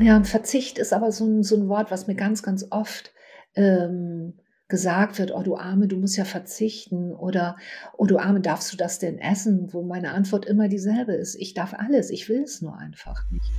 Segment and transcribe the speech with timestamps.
[0.00, 3.12] Ja, Verzicht ist aber so ein, so ein Wort, was mir ganz, ganz oft
[3.56, 4.34] ähm,
[4.68, 7.56] gesagt wird, oh du Arme, du musst ja verzichten oder
[7.96, 9.72] oh du Arme, darfst du das denn essen?
[9.72, 13.50] Wo meine Antwort immer dieselbe ist, ich darf alles, ich will es nur einfach nicht.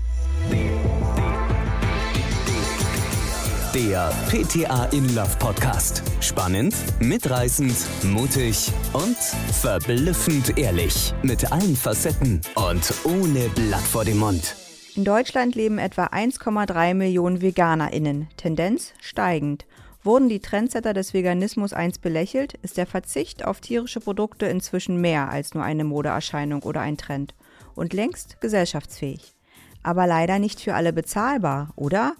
[3.76, 6.02] Der PTA in Love Podcast.
[6.22, 7.76] Spannend, mitreißend,
[8.06, 11.14] mutig und verblüffend ehrlich.
[11.22, 14.56] Mit allen Facetten und ohne Blatt vor dem Mund.
[15.00, 19.66] In Deutschland leben etwa 1,3 Millionen VeganerInnen, Tendenz steigend.
[20.04, 25.30] Wurden die Trendsetter des Veganismus einst belächelt, ist der Verzicht auf tierische Produkte inzwischen mehr
[25.30, 27.34] als nur eine Modeerscheinung oder ein Trend
[27.76, 29.36] und längst gesellschaftsfähig.
[29.84, 32.16] Aber leider nicht für alle bezahlbar, oder?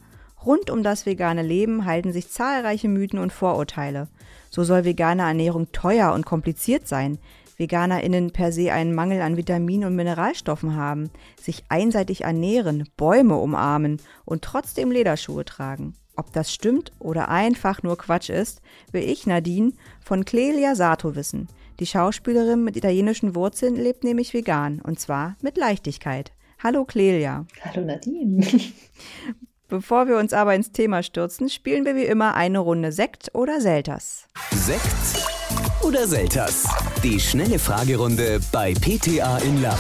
[0.46, 4.08] Rund um das vegane Leben halten sich zahlreiche Mythen und Vorurteile.
[4.50, 7.20] So soll vegane Ernährung teuer und kompliziert sein,
[7.60, 14.02] VeganerInnen per se einen Mangel an Vitaminen und Mineralstoffen haben, sich einseitig ernähren, Bäume umarmen
[14.26, 15.94] und trotzdem Lederschuhe tragen.
[16.16, 18.62] Ob das stimmt oder einfach nur Quatsch ist,
[18.92, 21.48] will ich Nadine von Clelia Sato wissen.
[21.80, 26.32] Die Schauspielerin mit italienischen Wurzeln lebt nämlich vegan und zwar mit Leichtigkeit.
[26.62, 27.46] Hallo Clelia.
[27.64, 28.46] Hallo Nadine.
[29.70, 33.62] Bevor wir uns aber ins Thema stürzen, spielen wir wie immer eine Runde Sekt oder
[33.62, 34.28] Selters.
[34.52, 35.39] Sekt
[35.84, 36.68] oder Selters?
[37.04, 39.78] Die schnelle Fragerunde bei PTA in Love.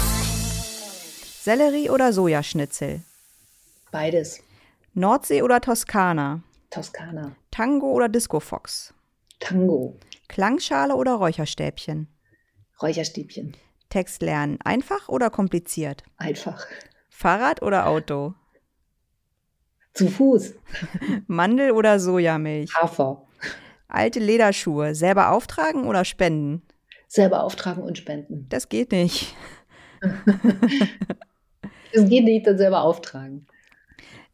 [1.42, 3.02] Sellerie oder Sojaschnitzel?
[3.92, 4.42] Beides.
[4.94, 6.42] Nordsee oder Toskana?
[6.70, 7.36] Toskana.
[7.52, 8.94] Tango oder Disco Fox?
[9.40, 9.98] Tango.
[10.28, 12.08] Klangschale oder Räucherstäbchen?
[12.82, 13.56] Räucherstäbchen.
[13.90, 16.04] Text lernen einfach oder kompliziert?
[16.18, 16.66] Einfach.
[17.10, 18.36] Fahrrad oder Auto?
[19.94, 20.54] Zu Fuß.
[21.28, 22.74] Mandel oder Sojamilch?
[22.76, 23.26] Hafer.
[23.90, 26.62] Alte Lederschuhe, selber auftragen oder spenden?
[27.08, 28.46] Selber auftragen und spenden.
[28.50, 29.36] Das geht nicht.
[31.92, 33.48] Es geht nicht, dann selber auftragen.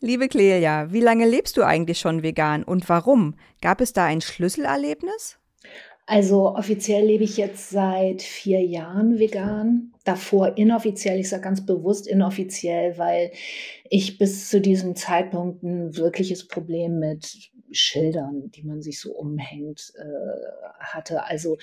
[0.02, 3.36] Liebe Clelia, wie lange lebst du eigentlich schon vegan und warum?
[3.62, 5.40] Gab es da ein Schlüsselerlebnis?
[6.06, 9.94] Also offiziell lebe ich jetzt seit vier Jahren vegan.
[10.04, 13.32] Davor inoffiziell, ich sage ganz bewusst inoffiziell, weil
[13.90, 19.94] ich bis zu diesem Zeitpunkt ein wirkliches Problem mit Schildern, die man sich so umhängt,
[19.98, 21.24] äh, hatte.
[21.26, 21.58] Also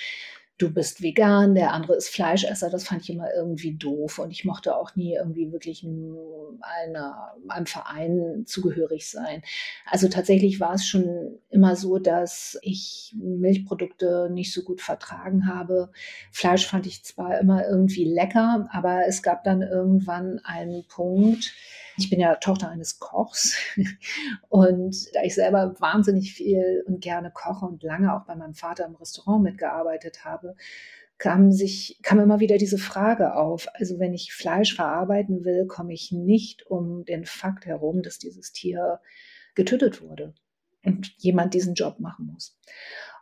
[0.63, 2.71] du bist vegan, der andere ist Fleischesser.
[2.71, 4.19] Das fand ich immer irgendwie doof.
[4.19, 5.85] Und ich mochte auch nie irgendwie wirklich
[6.61, 9.43] einer, einem Verein zugehörig sein.
[9.87, 15.91] Also tatsächlich war es schon immer so, dass ich Milchprodukte nicht so gut vertragen habe.
[16.31, 21.53] Fleisch fand ich zwar immer irgendwie lecker, aber es gab dann irgendwann einen Punkt,
[21.97, 23.57] ich bin ja Tochter eines Kochs
[24.49, 28.87] und da ich selber wahnsinnig viel und gerne koche und lange auch bei meinem Vater
[28.87, 30.55] im Restaurant mitgearbeitet habe,
[31.19, 33.69] kam sich, kam immer wieder diese Frage auf.
[33.75, 38.53] Also wenn ich Fleisch verarbeiten will, komme ich nicht um den Fakt herum, dass dieses
[38.53, 39.01] Tier
[39.55, 40.35] getötet wurde
[40.85, 42.59] und jemand diesen Job machen muss.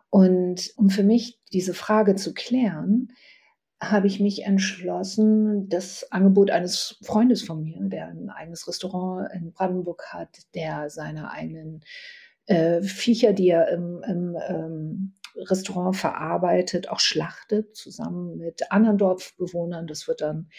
[0.08, 3.12] Und um für mich diese Frage zu klären,
[3.81, 9.53] habe ich mich entschlossen, das Angebot eines Freundes von mir, der ein eigenes Restaurant in
[9.53, 11.83] Brandenburg hat, der seine eigenen
[12.47, 19.87] äh, Viecher, die er im, im ähm, Restaurant verarbeitet, auch schlachtet, zusammen mit anderen Dorfbewohnern.
[19.87, 20.51] Das wird dann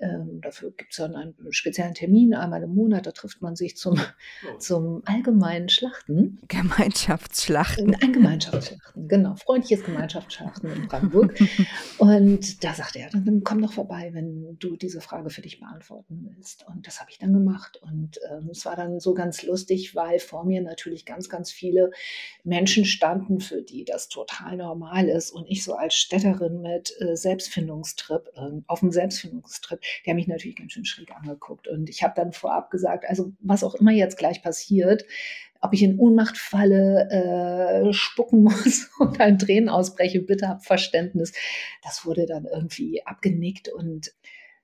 [0.00, 3.76] ähm, dafür gibt es dann einen speziellen Termin, einmal im Monat, da trifft man sich
[3.76, 4.58] zum, oh.
[4.58, 6.38] zum allgemeinen Schlachten.
[6.48, 7.94] Gemeinschaftsschlachten.
[7.96, 9.34] Ein Gemeinschaftsschlachten, genau.
[9.36, 11.38] Freundliches Gemeinschaftsschlachten in Brandenburg.
[11.98, 16.30] und da sagte er, dann, komm doch vorbei, wenn du diese Frage für dich beantworten
[16.34, 16.66] willst.
[16.66, 17.78] Und das habe ich dann gemacht.
[17.82, 21.90] Und ähm, es war dann so ganz lustig, weil vor mir natürlich ganz, ganz viele
[22.42, 25.30] Menschen standen, für die das total normal ist.
[25.30, 30.28] Und ich so als Städterin mit äh, Selbstfindungstrip, äh, auf dem Selbstfindungstrip, die haben mich
[30.28, 31.68] natürlich ganz schön schräg angeguckt.
[31.68, 35.04] Und ich habe dann vorab gesagt, also was auch immer jetzt gleich passiert,
[35.60, 41.32] ob ich in Ohnmacht falle, äh, spucken muss und ein Tränen ausbreche, bitte hab Verständnis.
[41.82, 44.12] Das wurde dann irgendwie abgenickt und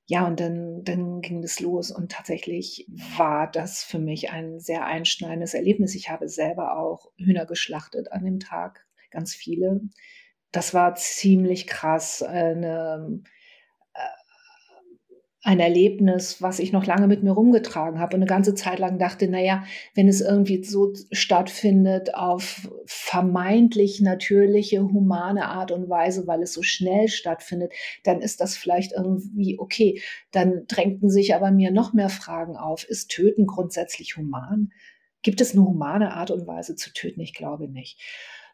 [0.09, 4.87] ja, und dann, dann ging es los und tatsächlich war das für mich ein sehr
[4.87, 5.97] einschneidendes Erlebnis.
[5.97, 9.81] Ich habe selber auch Hühner geschlachtet an dem Tag, ganz viele.
[10.53, 12.23] Das war ziemlich krass.
[12.23, 13.21] Eine,
[15.47, 18.99] ein Erlebnis, was ich noch lange mit mir rumgetragen habe und eine ganze Zeit lang
[18.99, 19.63] dachte, naja,
[19.95, 26.65] wenn es irgendwie so stattfindet auf vermeintlich natürliche, humane Art und Weise, weil es so
[26.65, 27.73] schnell stattfindet,
[28.03, 30.03] dann ist das vielleicht irgendwie okay.
[30.33, 32.83] Dann drängten sich aber mir noch mehr Fragen auf.
[32.83, 34.73] Ist Töten grundsätzlich human?
[35.23, 37.21] Gibt es eine humane Art und Weise zu töten?
[37.21, 38.01] Ich glaube nicht.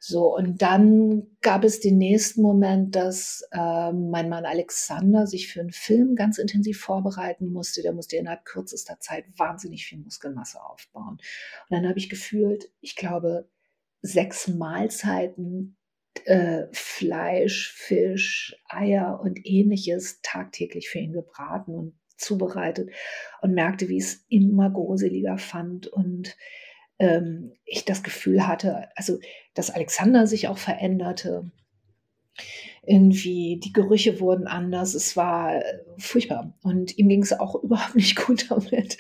[0.05, 5.61] So, und dann gab es den nächsten Moment, dass äh, mein Mann Alexander sich für
[5.61, 7.83] einen Film ganz intensiv vorbereiten musste.
[7.83, 11.19] Der musste innerhalb kürzester Zeit wahnsinnig viel Muskelmasse aufbauen.
[11.19, 11.21] Und
[11.71, 13.49] dann habe ich gefühlt, ich glaube,
[14.01, 15.77] sechs Mahlzeiten
[16.25, 22.91] äh, Fleisch, Fisch, Eier und ähnliches tagtäglich für ihn gebraten und zubereitet
[23.41, 26.37] und merkte, wie es immer gruseliger fand und
[26.99, 29.19] ähm, ich das Gefühl hatte, also
[29.55, 31.51] dass Alexander sich auch veränderte.
[32.85, 34.95] Irgendwie die Gerüche wurden anders.
[34.95, 35.63] Es war äh,
[35.99, 36.59] furchtbar.
[36.63, 38.99] Und ihm ging es auch überhaupt nicht gut damit.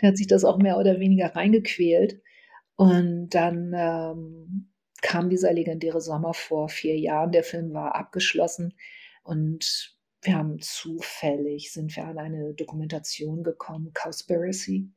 [0.00, 2.20] Der hat sich das auch mehr oder weniger reingequält.
[2.76, 4.70] Und dann ähm,
[5.02, 7.32] kam dieser legendäre Sommer vor vier Jahren.
[7.32, 8.74] Der Film war abgeschlossen
[9.22, 14.90] und wir haben zufällig, sind wir an eine Dokumentation gekommen, Cowspiracy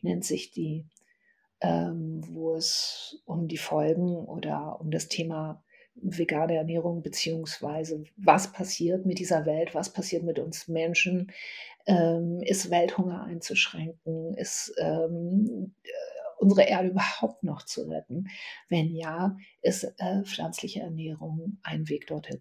[0.00, 0.86] nennt sich die,
[1.62, 5.62] ähm, wo es um die Folgen oder um das Thema
[5.94, 11.30] vegane Ernährung beziehungsweise was passiert mit dieser Welt, was passiert mit uns Menschen,
[11.86, 15.88] ähm, ist Welthunger einzuschränken, ist ähm, äh,
[16.38, 18.28] unsere Erde überhaupt noch zu retten?
[18.68, 22.40] Wenn ja, ist äh, pflanzliche Ernährung ein Weg dorthin.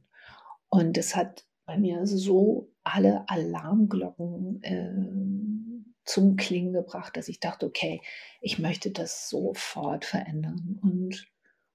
[0.70, 5.71] Und es hat bei mir so alle Alarmglocken äh,
[6.12, 8.02] zum Klingen gebracht, dass ich dachte, okay,
[8.42, 10.78] ich möchte das sofort verändern.
[10.82, 11.26] Und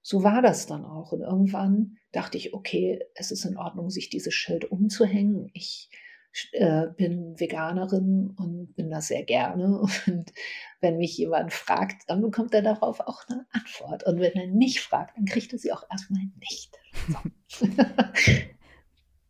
[0.03, 1.11] so war das dann auch.
[1.11, 5.49] Und irgendwann dachte ich, okay, es ist in Ordnung, sich dieses Schild umzuhängen.
[5.53, 5.89] Ich
[6.51, 9.81] äh, bin Veganerin und bin das sehr gerne.
[10.07, 10.31] Und
[10.81, 14.05] wenn mich jemand fragt, dann bekommt er darauf auch eine Antwort.
[14.05, 16.77] Und wenn er nicht fragt, dann kriegt er sie auch erstmal nicht.
[17.47, 17.67] So.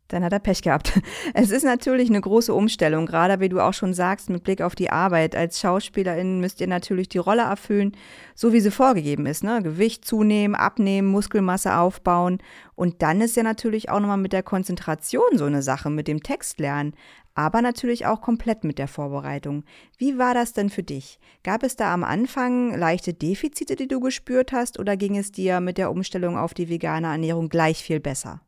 [0.07, 0.99] Dann hat er Pech gehabt.
[1.33, 4.75] Es ist natürlich eine große Umstellung, gerade wie du auch schon sagst, mit Blick auf
[4.75, 5.35] die Arbeit.
[5.35, 7.91] Als Schauspielerin müsst ihr natürlich die Rolle erfüllen,
[8.33, 9.43] so wie sie vorgegeben ist.
[9.43, 9.61] Ne?
[9.61, 12.39] Gewicht zunehmen, abnehmen, Muskelmasse aufbauen.
[12.75, 16.23] Und dann ist ja natürlich auch nochmal mit der Konzentration so eine Sache, mit dem
[16.23, 16.93] Text lernen.
[17.35, 19.63] Aber natürlich auch komplett mit der Vorbereitung.
[19.97, 21.19] Wie war das denn für dich?
[21.43, 25.59] Gab es da am Anfang leichte Defizite, die du gespürt hast, oder ging es dir
[25.59, 28.41] mit der Umstellung auf die vegane Ernährung gleich viel besser?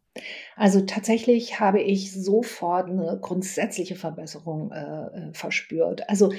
[0.55, 6.09] Also tatsächlich habe ich sofort eine grundsätzliche Verbesserung äh, äh, verspürt.
[6.09, 6.31] Also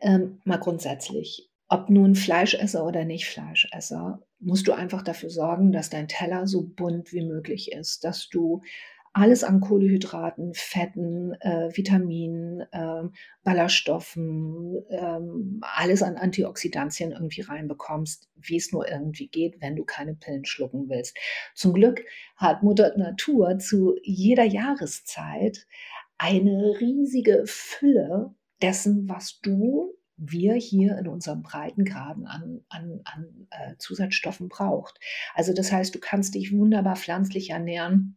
[0.00, 5.90] ähm, mal grundsätzlich, ob nun Fleischesser oder nicht Fleischesser, musst du einfach dafür sorgen, dass
[5.90, 8.62] dein Teller so bunt wie möglich ist, dass du
[9.12, 13.02] alles an Kohlenhydraten, Fetten, äh, Vitaminen, äh,
[13.44, 15.20] Ballaststoffen, äh,
[15.60, 20.88] alles an Antioxidantien irgendwie reinbekommst, wie es nur irgendwie geht, wenn du keine Pillen schlucken
[20.88, 21.16] willst.
[21.54, 22.04] Zum Glück
[22.36, 25.66] hat Mutter Natur zu jeder Jahreszeit
[26.16, 33.76] eine riesige Fülle dessen, was du wir hier in unserem Breitengraden an, an, an äh,
[33.78, 35.00] Zusatzstoffen braucht.
[35.34, 38.16] Also das heißt, du kannst dich wunderbar pflanzlich ernähren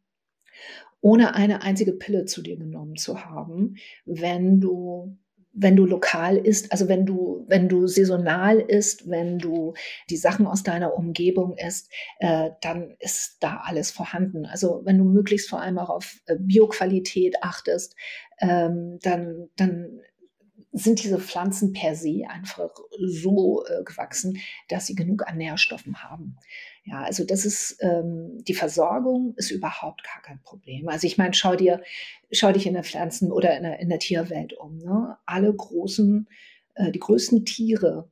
[1.02, 3.76] ohne eine einzige Pille zu dir genommen zu haben,
[4.06, 5.18] wenn du
[5.58, 9.74] wenn du lokal isst, also wenn du, wenn du saisonal isst, wenn du
[10.10, 14.46] die Sachen aus deiner Umgebung isst, äh, dann ist da alles vorhanden.
[14.46, 17.96] Also wenn du möglichst vor allem auch auf äh, Bioqualität achtest,
[18.42, 20.02] ähm, dann, dann
[20.78, 22.70] sind diese Pflanzen per se einfach
[23.00, 26.38] so äh, gewachsen, dass sie genug an Nährstoffen haben.
[26.84, 30.90] Ja, also das ist ähm, die Versorgung ist überhaupt gar kein Problem.
[30.90, 31.82] Also ich meine, schau dir,
[32.32, 34.78] schau dich in der Pflanzen- oder in der, in der Tierwelt um.
[34.78, 35.18] Ne?
[35.26, 36.28] Alle großen,
[36.76, 38.12] äh, die größten Tiere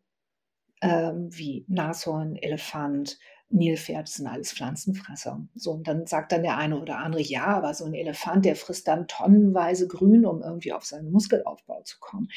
[0.82, 3.20] ähm, wie Nashorn, Elefant,
[3.54, 5.46] Nilpferd sind alles Pflanzenfresser.
[5.54, 8.56] So, und dann sagt dann der eine oder andere, ja, aber so ein Elefant, der
[8.56, 12.30] frisst dann tonnenweise Grün, um irgendwie auf seinen Muskelaufbau zu kommen.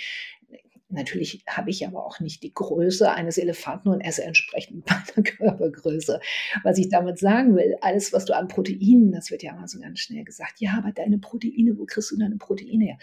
[0.89, 6.21] Natürlich habe ich aber auch nicht die Größe eines Elefanten und esse entsprechend meiner Körpergröße.
[6.63, 9.81] Was ich damit sagen will, alles, was du an Proteinen, das wird ja immer so
[9.81, 12.99] ganz schnell gesagt, ja, aber deine Proteine, wo kriegst du deine Proteine her?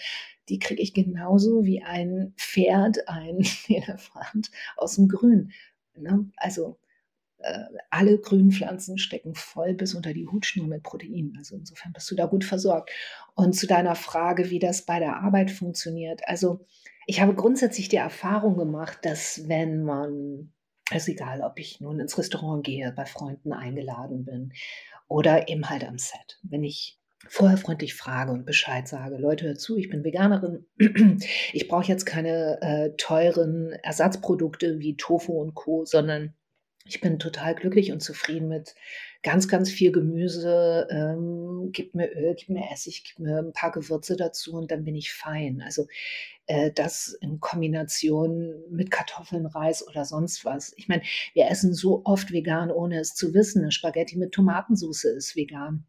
[0.50, 5.52] Die kriege ich genauso wie ein Pferd, ein Elefant aus dem Grün.
[5.96, 6.30] Ne?
[6.38, 6.78] Also
[7.90, 11.36] alle grünen Pflanzen stecken voll bis unter die Hutschnur mit Proteinen.
[11.38, 12.92] Also insofern bist du da gut versorgt.
[13.36, 16.22] Und zu deiner Frage, wie das bei der Arbeit funktioniert.
[16.26, 16.66] Also
[17.06, 20.54] ich habe grundsätzlich die Erfahrung gemacht, dass wenn man,
[20.92, 24.54] es ist egal, ob ich nun ins Restaurant gehe, bei Freunden eingeladen bin
[25.08, 29.62] oder eben halt am Set, wenn ich vorher freundlich frage und Bescheid sage, Leute, hört
[29.62, 30.66] zu, ich bin Veganerin,
[31.54, 36.34] ich brauche jetzt keine äh, teuren Ersatzprodukte wie Tofu und Co, sondern
[36.86, 38.76] ich bin total glücklich und zufrieden mit
[39.22, 40.88] ganz, ganz viel Gemüse.
[40.90, 44.84] Ähm, gib mir Öl, gib mir Essig, gib mir ein paar Gewürze dazu und dann
[44.84, 45.62] bin ich fein.
[45.62, 45.88] Also
[46.46, 50.74] äh, das in Kombination mit Kartoffeln, Reis oder sonst was.
[50.76, 53.62] Ich meine, wir essen so oft vegan, ohne es zu wissen.
[53.62, 55.86] Eine Spaghetti mit Tomatensauce ist vegan.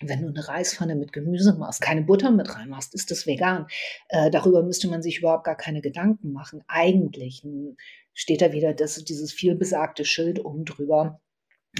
[0.00, 3.66] Wenn du eine Reispfanne mit Gemüse machst, keine Butter mit reinmachst, ist das vegan.
[4.08, 6.62] Äh, darüber müsste man sich überhaupt gar keine Gedanken machen.
[6.68, 7.42] Eigentlich
[8.14, 11.20] steht da wieder das, dieses vielbesagte Schild oben drüber.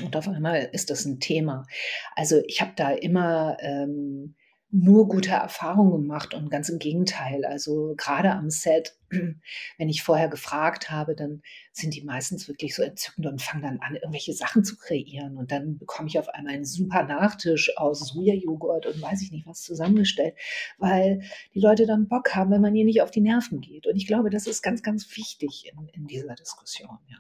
[0.03, 1.67] Und auf einmal ist das ein Thema.
[2.15, 4.35] Also ich habe da immer ähm,
[4.71, 7.45] nur gute Erfahrungen gemacht und ganz im Gegenteil.
[7.47, 12.83] Also gerade am Set, wenn ich vorher gefragt habe, dann sind die meistens wirklich so
[12.83, 15.39] entzückend und fangen dann an, irgendwelche Sachen zu kreieren.
[15.39, 19.47] Und dann bekomme ich auf einmal einen super Nachtisch aus Sojajoghurt und weiß ich nicht
[19.47, 20.35] was zusammengestellt,
[20.77, 21.23] weil
[21.55, 23.87] die Leute dann Bock haben, wenn man ihnen nicht auf die Nerven geht.
[23.87, 27.19] Und ich glaube, das ist ganz, ganz wichtig in, in dieser Diskussion, ja.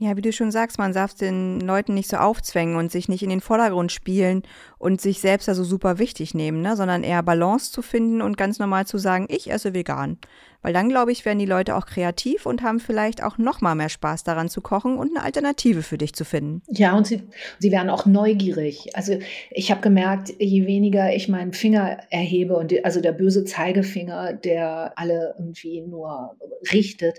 [0.00, 3.24] Ja, wie du schon sagst, man darf den Leuten nicht so aufzwängen und sich nicht
[3.24, 4.44] in den Vordergrund spielen
[4.78, 6.76] und sich selbst also super wichtig nehmen, ne?
[6.76, 10.18] sondern eher Balance zu finden und ganz normal zu sagen, ich esse vegan.
[10.62, 13.74] Weil dann, glaube ich, werden die Leute auch kreativ und haben vielleicht auch noch mal
[13.74, 16.62] mehr Spaß daran zu kochen und eine Alternative für dich zu finden.
[16.68, 17.22] Ja, und sie,
[17.58, 18.94] sie werden auch neugierig.
[18.94, 19.18] Also
[19.50, 24.32] ich habe gemerkt, je weniger ich meinen Finger erhebe und die, also der böse Zeigefinger,
[24.32, 26.36] der alle irgendwie nur
[26.72, 27.18] richtet,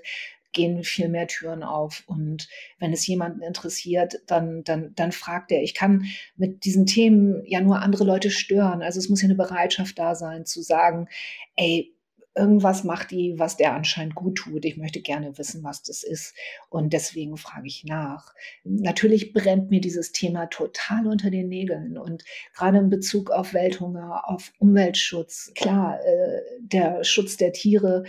[0.59, 2.03] gehen viel mehr Türen auf.
[2.05, 2.49] Und
[2.79, 5.63] wenn es jemanden interessiert, dann, dann, dann fragt er.
[5.63, 8.81] Ich kann mit diesen Themen ja nur andere Leute stören.
[8.81, 11.07] Also es muss ja eine Bereitschaft da sein, zu sagen,
[11.55, 11.95] ey,
[12.35, 14.65] irgendwas macht die, was der anscheinend gut tut.
[14.65, 16.35] Ich möchte gerne wissen, was das ist.
[16.69, 18.33] Und deswegen frage ich nach.
[18.63, 21.97] Natürlich brennt mir dieses Thema total unter den Nägeln.
[21.97, 22.23] Und
[22.53, 28.03] gerade in Bezug auf Welthunger, auf Umweltschutz, klar, äh, der Schutz der Tiere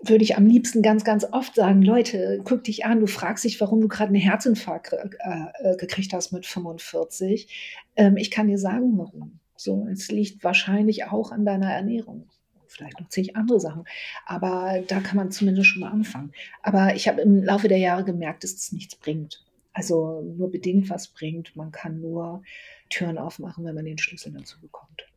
[0.00, 3.60] würde ich am liebsten ganz, ganz oft sagen, Leute, guck dich an, du fragst dich,
[3.60, 7.84] warum du gerade einen Herzinfarkt äh, gekriegt hast mit 45.
[7.96, 9.40] Ähm, ich kann dir sagen, warum.
[9.56, 12.28] So, es liegt wahrscheinlich auch an deiner Ernährung.
[12.68, 13.84] Vielleicht noch zig andere Sachen.
[14.24, 16.32] Aber da kann man zumindest schon mal anfangen.
[16.62, 19.44] Aber ich habe im Laufe der Jahre gemerkt, dass es nichts bringt.
[19.72, 21.56] Also nur bedingt was bringt.
[21.56, 22.42] Man kann nur
[22.88, 25.08] Türen aufmachen, wenn man den Schlüssel dazu bekommt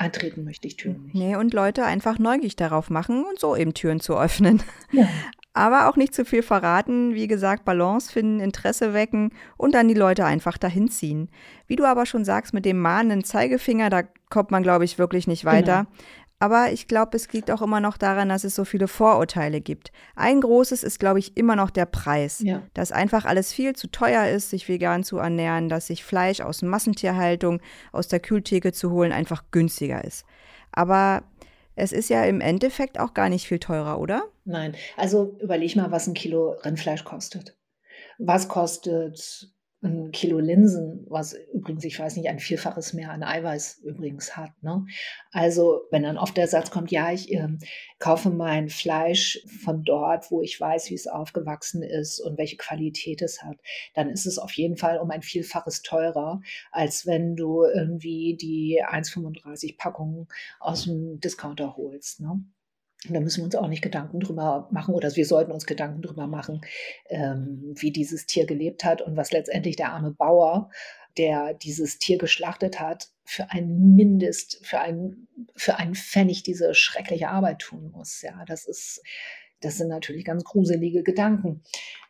[0.00, 1.14] eintreten möchte ich Türen nicht.
[1.14, 4.62] Nee, und Leute einfach neugierig darauf machen und so eben Türen zu öffnen.
[4.92, 5.08] Ja.
[5.52, 9.94] Aber auch nicht zu viel verraten, wie gesagt, Balance finden, Interesse wecken und dann die
[9.94, 11.28] Leute einfach dahin ziehen.
[11.66, 15.26] Wie du aber schon sagst, mit dem mahnenden Zeigefinger, da kommt man, glaube ich, wirklich
[15.26, 15.86] nicht weiter.
[15.86, 16.04] Genau.
[16.42, 19.92] Aber ich glaube, es liegt auch immer noch daran, dass es so viele Vorurteile gibt.
[20.16, 22.40] Ein großes ist, glaube ich, immer noch der Preis.
[22.42, 22.62] Ja.
[22.72, 26.62] Dass einfach alles viel zu teuer ist, sich vegan zu ernähren, dass sich Fleisch aus
[26.62, 27.60] Massentierhaltung,
[27.92, 30.24] aus der Kühltheke zu holen, einfach günstiger ist.
[30.72, 31.24] Aber
[31.76, 34.24] es ist ja im Endeffekt auch gar nicht viel teurer, oder?
[34.46, 34.74] Nein.
[34.96, 37.58] Also überleg mal, was ein Kilo Rindfleisch kostet.
[38.18, 39.50] Was kostet
[39.82, 44.50] ein Kilo Linsen, was übrigens, ich weiß nicht, ein Vielfaches mehr an Eiweiß übrigens hat.
[44.62, 44.84] Ne?
[45.32, 47.48] Also wenn dann oft der Satz kommt, ja, ich äh,
[47.98, 53.22] kaufe mein Fleisch von dort, wo ich weiß, wie es aufgewachsen ist und welche Qualität
[53.22, 53.56] es hat,
[53.94, 58.82] dann ist es auf jeden Fall um ein Vielfaches teurer, als wenn du irgendwie die
[58.84, 62.20] 1,35 Packungen aus dem Discounter holst.
[62.20, 62.44] Ne?
[63.08, 66.02] Und da müssen wir uns auch nicht Gedanken drüber machen oder wir sollten uns Gedanken
[66.02, 66.60] drüber machen,
[67.08, 70.70] ähm, wie dieses Tier gelebt hat und was letztendlich der arme Bauer,
[71.16, 77.28] der dieses Tier geschlachtet hat, für einen Mindest, für einen, für einen Pfennig diese schreckliche
[77.28, 78.20] Arbeit tun muss.
[78.22, 79.02] Ja, das ist,
[79.60, 81.62] das sind natürlich ganz gruselige Gedanken.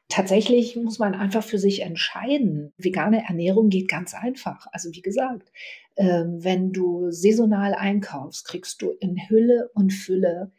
[0.09, 2.73] Tatsächlich muss man einfach für sich entscheiden.
[2.77, 4.67] Vegane Ernährung geht ganz einfach.
[4.73, 5.53] Also wie gesagt,
[5.97, 10.51] ähm, wenn du saisonal einkaufst, kriegst du in Hülle und Fülle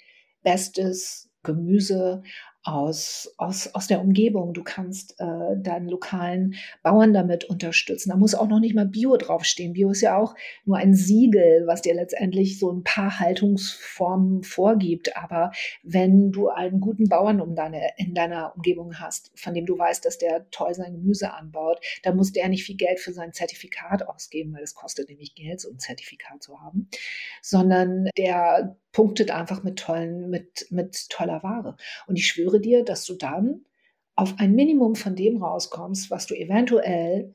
[0.44, 2.24] bestes Gemüse
[2.64, 4.54] aus, aus, aus der Umgebung.
[4.54, 8.10] Du kannst äh, deinen lokalen Bauern damit unterstützen.
[8.10, 9.74] Da muss auch noch nicht mal Bio draufstehen.
[9.74, 15.18] Bio ist ja auch nur ein Siegel, was dir letztendlich so ein paar Haltungsformen vorgibt.
[15.18, 15.52] Aber
[15.82, 20.06] wenn du einen guten Bauern um deine, in deiner Umgebung hast, von dem du weißt,
[20.06, 24.08] dass der toll sein Gemüse anbaut, dann muss der nicht viel Geld für sein Zertifikat
[24.08, 26.90] ausgeben, weil es kostet nämlich Geld, so ein Zertifikat zu haben,
[27.42, 31.78] sondern der punktet einfach mit tollen, mit, mit toller Ware.
[32.08, 33.66] Und ich schwöre dir, dass du dann
[34.16, 37.34] auf ein Minimum von dem rauskommst, was du eventuell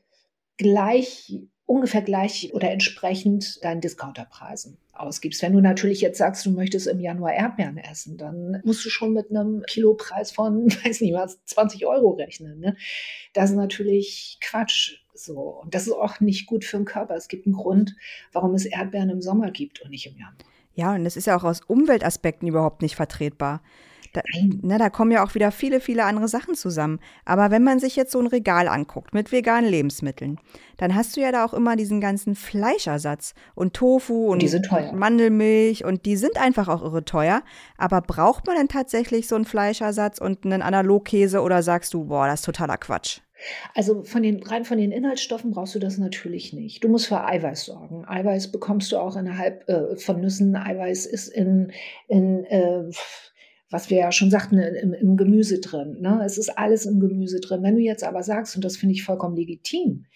[0.56, 1.32] gleich,
[1.64, 5.42] ungefähr gleich oder entsprechend deinen Discounterpreisen ausgibst.
[5.42, 9.12] Wenn du natürlich jetzt sagst, du möchtest im Januar Erdbeeren essen, dann musst du schon
[9.12, 12.60] mit einem Kilopreis von, weiß nicht was, 20 Euro rechnen.
[12.60, 12.76] Ne?
[13.32, 14.98] Das ist natürlich Quatsch.
[15.14, 15.60] So.
[15.62, 17.14] Und das ist auch nicht gut für den Körper.
[17.14, 17.96] Es gibt einen Grund,
[18.32, 20.36] warum es Erdbeeren im Sommer gibt und nicht im Januar.
[20.74, 23.62] Ja, und es ist ja auch aus Umweltaspekten überhaupt nicht vertretbar.
[24.16, 24.22] Da,
[24.62, 27.00] na, da kommen ja auch wieder viele, viele andere Sachen zusammen.
[27.26, 30.38] Aber wenn man sich jetzt so ein Regal anguckt mit veganen Lebensmitteln,
[30.78, 34.42] dann hast du ja da auch immer diesen ganzen Fleischersatz und Tofu und
[34.94, 37.42] Mandelmilch und die sind einfach auch irre teuer.
[37.76, 42.26] Aber braucht man denn tatsächlich so einen Fleischersatz und einen Analogkäse oder sagst du, boah,
[42.26, 43.20] das ist totaler Quatsch?
[43.74, 46.82] Also von den, rein von den Inhaltsstoffen brauchst du das natürlich nicht.
[46.82, 48.06] Du musst für Eiweiß sorgen.
[48.06, 50.56] Eiweiß bekommst du auch innerhalb äh, von Nüssen.
[50.56, 51.70] Eiweiß ist in,
[52.08, 52.84] in äh,
[53.70, 55.98] was wir ja schon sagten, im, im Gemüse drin.
[56.00, 56.22] Ne?
[56.24, 57.62] Es ist alles im Gemüse drin.
[57.62, 60.06] Wenn du jetzt aber sagst, und das finde ich vollkommen legitim,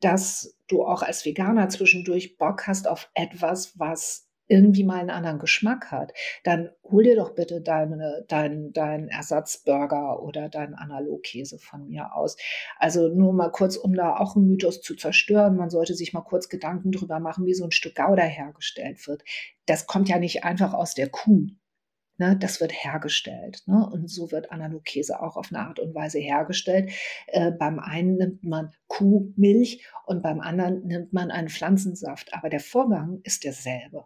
[0.00, 5.38] dass du auch als Veganer zwischendurch Bock hast auf etwas, was irgendwie mal einen anderen
[5.38, 6.12] Geschmack hat,
[6.42, 12.36] dann hol dir doch bitte deine, dein, dein Ersatzburger oder deinen Analogkäse von mir aus.
[12.76, 16.22] Also nur mal kurz, um da auch einen Mythos zu zerstören, man sollte sich mal
[16.22, 19.22] kurz Gedanken drüber machen, wie so ein Stück Gouda hergestellt wird.
[19.66, 21.46] Das kommt ja nicht einfach aus der Kuh.
[22.20, 23.62] Ne, das wird hergestellt.
[23.64, 23.88] Ne?
[23.90, 26.92] Und so wird Analogkäse auch auf eine Art und Weise hergestellt.
[27.28, 32.34] Äh, beim einen nimmt man Kuhmilch und beim anderen nimmt man einen Pflanzensaft.
[32.34, 34.04] Aber der Vorgang ist derselbe.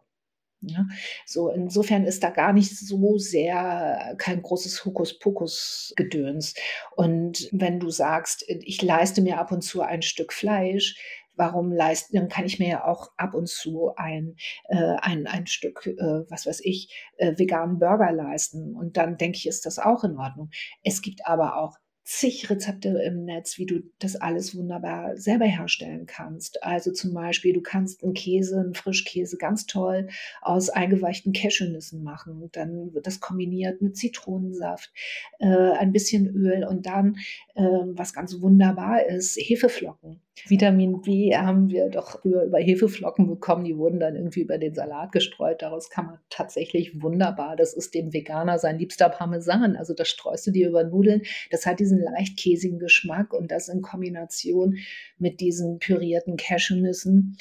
[0.60, 0.86] Ja,
[1.26, 6.54] so insofern ist da gar nicht so sehr kein großes Hokuspokus-Gedöns.
[6.94, 10.96] Und wenn du sagst, ich leiste mir ab und zu ein Stück Fleisch,
[11.36, 14.36] warum leisten, dann kann ich mir ja auch ab und zu ein,
[14.68, 18.74] äh, ein, ein Stück, äh, was weiß ich, äh, veganen Burger leisten.
[18.74, 20.50] Und dann denke ich, ist das auch in Ordnung.
[20.82, 26.04] Es gibt aber auch zig Rezepte im Netz, wie du das alles wunderbar selber herstellen
[26.06, 26.62] kannst.
[26.62, 30.08] Also zum Beispiel, du kannst einen Käse, einen Frischkäse ganz toll
[30.42, 32.50] aus eingeweichten Cashewnüssen machen.
[32.52, 34.92] Dann wird das kombiniert mit Zitronensaft,
[35.38, 37.16] äh, ein bisschen Öl und dann,
[37.54, 40.20] äh, was ganz wunderbar ist, Hefeflocken.
[40.46, 43.64] Vitamin B haben wir doch früher über Hefeflocken bekommen.
[43.64, 45.62] Die wurden dann irgendwie über den Salat gestreut.
[45.62, 47.56] Daraus kann man tatsächlich wunderbar.
[47.56, 49.76] Das ist dem Veganer sein liebster Parmesan.
[49.76, 51.22] Also das streust du dir über Nudeln.
[51.50, 54.78] Das hat diesen leicht käsigen Geschmack und das in Kombination
[55.18, 57.36] mit diesen pürierten Cashewnüssen.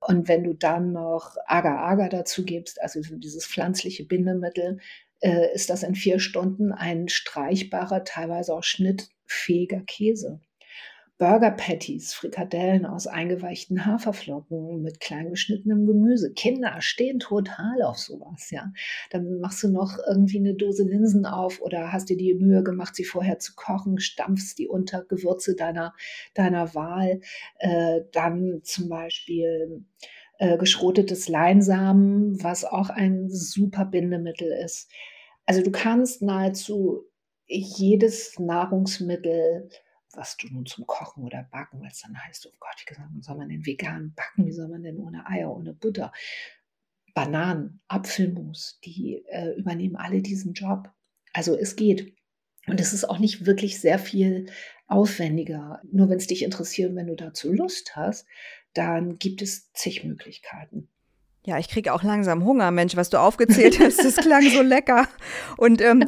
[0.00, 4.78] Und wenn du dann noch Agar-Agar dazu gibst, also dieses pflanzliche Bindemittel,
[5.20, 10.40] äh, ist das in vier Stunden ein streichbarer, teilweise auch schnittfähiger Käse.
[11.20, 16.32] Burger Patties, Frikadellen aus eingeweichten Haferflocken mit klein geschnittenem Gemüse.
[16.32, 18.72] Kinder stehen total auf sowas, ja.
[19.10, 22.96] Dann machst du noch irgendwie eine Dose Linsen auf oder hast dir die Mühe gemacht,
[22.96, 25.94] sie vorher zu kochen, stampfst die unter Gewürze deiner,
[26.32, 27.20] deiner Wahl.
[27.58, 29.84] Äh, dann zum Beispiel
[30.38, 34.90] äh, geschrotetes Leinsamen, was auch ein super Bindemittel ist.
[35.44, 37.04] Also du kannst nahezu
[37.46, 39.68] jedes Nahrungsmittel
[40.12, 43.36] was du nun zum Kochen oder Backen, weil es dann heißt, oh Gott, wie soll
[43.36, 44.46] man denn vegan backen?
[44.46, 46.12] Wie soll man denn ohne Eier, ohne Butter?
[47.14, 50.92] Bananen, Apfelmus, die äh, übernehmen alle diesen Job.
[51.32, 52.14] Also es geht.
[52.66, 54.50] Und es ist auch nicht wirklich sehr viel
[54.86, 55.80] aufwendiger.
[55.90, 58.26] Nur wenn es dich interessiert, wenn du dazu Lust hast,
[58.74, 60.88] dann gibt es zig Möglichkeiten.
[61.44, 65.08] Ja, ich kriege auch langsam Hunger, Mensch, was du aufgezählt hast, das klang so lecker.
[65.56, 66.04] Und ähm,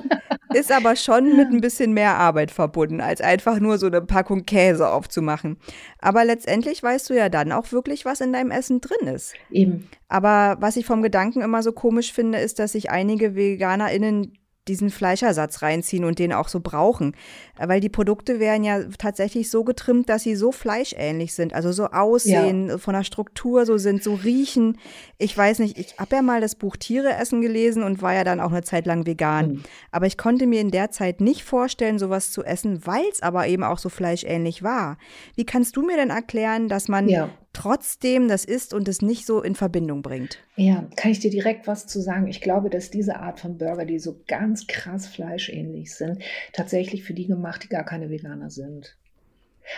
[0.53, 4.45] ist aber schon mit ein bisschen mehr Arbeit verbunden, als einfach nur so eine Packung
[4.45, 5.57] Käse aufzumachen.
[5.99, 9.33] Aber letztendlich weißt du ja dann auch wirklich, was in deinem Essen drin ist.
[9.51, 9.89] Eben.
[10.09, 14.37] Aber was ich vom Gedanken immer so komisch finde, ist, dass sich einige VeganerInnen
[14.69, 17.17] diesen Fleischersatz reinziehen und den auch so brauchen.
[17.59, 21.87] Weil die Produkte werden ja tatsächlich so getrimmt, dass sie so fleischähnlich sind, also so
[21.87, 22.79] aussehen, ja.
[22.79, 24.79] von der Struktur so sind, so riechen.
[25.19, 28.23] Ich weiß nicht, ich habe ja mal das Buch Tiere essen gelesen und war ja
[28.23, 29.49] dann auch eine Zeit lang vegan.
[29.49, 29.63] Mhm.
[29.91, 33.49] Aber ich konnte mir in der Zeit nicht vorstellen, sowas zu essen, weil es aber
[33.49, 34.97] eben auch so fleischähnlich war.
[35.35, 39.27] Wie kannst du mir denn erklären, dass man ja trotzdem das isst und es nicht
[39.27, 40.39] so in Verbindung bringt.
[40.57, 42.27] Ja, kann ich dir direkt was zu sagen?
[42.29, 47.15] Ich glaube, dass diese Art von Burger, die so ganz krass fleischähnlich sind, tatsächlich für
[47.15, 48.97] die gemacht, die gar keine Veganer sind.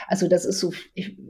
[0.07, 0.73] Also das ist so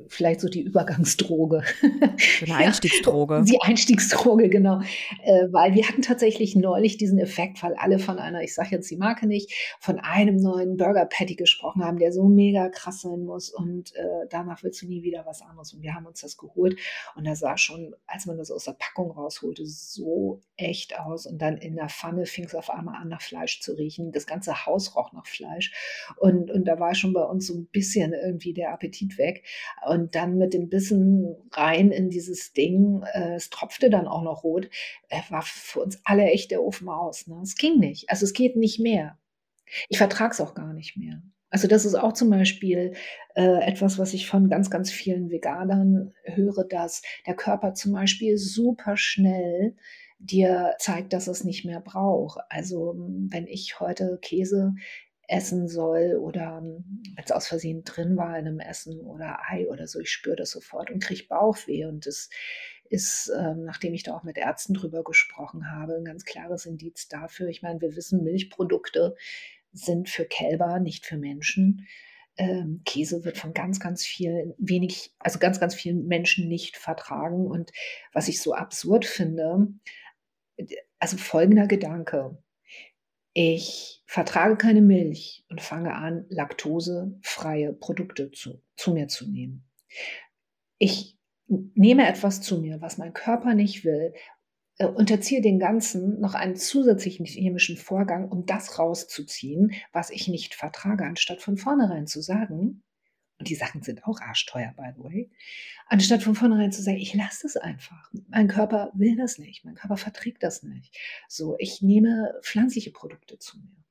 [0.09, 1.63] vielleicht so die Übergangsdroge.
[1.81, 3.45] So eine Einstiegsdroge.
[3.47, 4.81] Die Einstiegsdroge, genau.
[5.23, 8.91] Äh, weil wir hatten tatsächlich neulich diesen Effekt, weil alle von einer, ich sage jetzt
[8.91, 13.25] die Marke nicht, von einem neuen Burger Patty gesprochen haben, der so mega krass sein
[13.25, 15.73] muss und äh, danach willst du nie wieder was anderes.
[15.73, 16.79] Und wir haben uns das geholt
[17.17, 21.27] und da sah schon, als man das aus der Packung rausholte, so echt aus.
[21.27, 24.13] Und dann in der Pfanne fing es auf einmal an, nach Fleisch zu riechen.
[24.13, 25.73] Das ganze Haus roch nach Fleisch.
[26.17, 29.45] Und, und da war schon bei uns so ein bisschen irgendwie der Appetit weg.
[29.87, 34.45] Und dann mit dem Bissen rein in dieses Ding, äh, es tropfte dann auch noch
[34.45, 34.69] rot,
[35.09, 37.27] äh, war für uns alle echt der Ofen aus.
[37.27, 37.41] Ne?
[37.43, 38.11] Es ging nicht.
[38.11, 39.19] Also es geht nicht mehr.
[39.89, 41.23] Ich vertrage es auch gar nicht mehr.
[41.55, 42.95] Also das ist auch zum Beispiel
[43.37, 48.37] äh, etwas, was ich von ganz, ganz vielen Veganern höre, dass der Körper zum Beispiel
[48.37, 49.77] super schnell
[50.19, 52.41] dir zeigt, dass es nicht mehr braucht.
[52.49, 54.75] Also wenn ich heute Käse
[55.29, 59.87] essen soll oder wenn es aus Versehen drin war in einem Essen oder Ei oder
[59.87, 61.87] so, ich spüre das sofort und kriege Bauchweh.
[61.87, 62.29] Und das
[62.91, 67.09] ist, ähm, nachdem ich da auch mit Ärzten drüber gesprochen habe, ein ganz klares Indiz
[67.09, 67.49] dafür.
[67.49, 69.17] Ich meine, wir wissen, Milchprodukte
[69.73, 71.87] sind für Kälber, nicht für Menschen.
[72.37, 77.47] Ähm, Käse wird von ganz, ganz vielen, wenig, also ganz, ganz vielen Menschen nicht vertragen.
[77.47, 77.73] Und
[78.13, 79.69] was ich so absurd finde,
[80.99, 82.39] also folgender Gedanke.
[83.35, 89.69] Ich vertrage keine Milch und fange an, laktosefreie Produkte zu, zu mir zu nehmen.
[90.79, 91.19] Ich
[91.49, 94.15] nehme etwas zu mir, was mein Körper nicht will,
[94.79, 100.55] äh, unterziehe den Ganzen noch einen zusätzlichen chemischen Vorgang, um das rauszuziehen, was ich nicht
[100.55, 102.83] vertrage, anstatt von vornherein zu sagen,
[103.39, 105.31] und die Sachen sind auch arschteuer, by the way,
[105.87, 108.11] anstatt von vornherein zu sagen, ich lasse es einfach.
[108.29, 110.97] Mein Körper will das nicht, mein Körper verträgt das nicht.
[111.29, 113.85] So, ich nehme pflanzliche Produkte zu mir.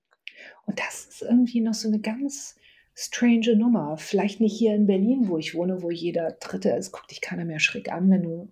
[0.66, 2.56] Und das ist irgendwie noch so eine ganz
[2.96, 3.98] strange Nummer.
[3.98, 7.46] Vielleicht nicht hier in Berlin, wo ich wohne, wo jeder Dritte ist, guckt dich keiner
[7.46, 8.52] mehr schräg an, wenn du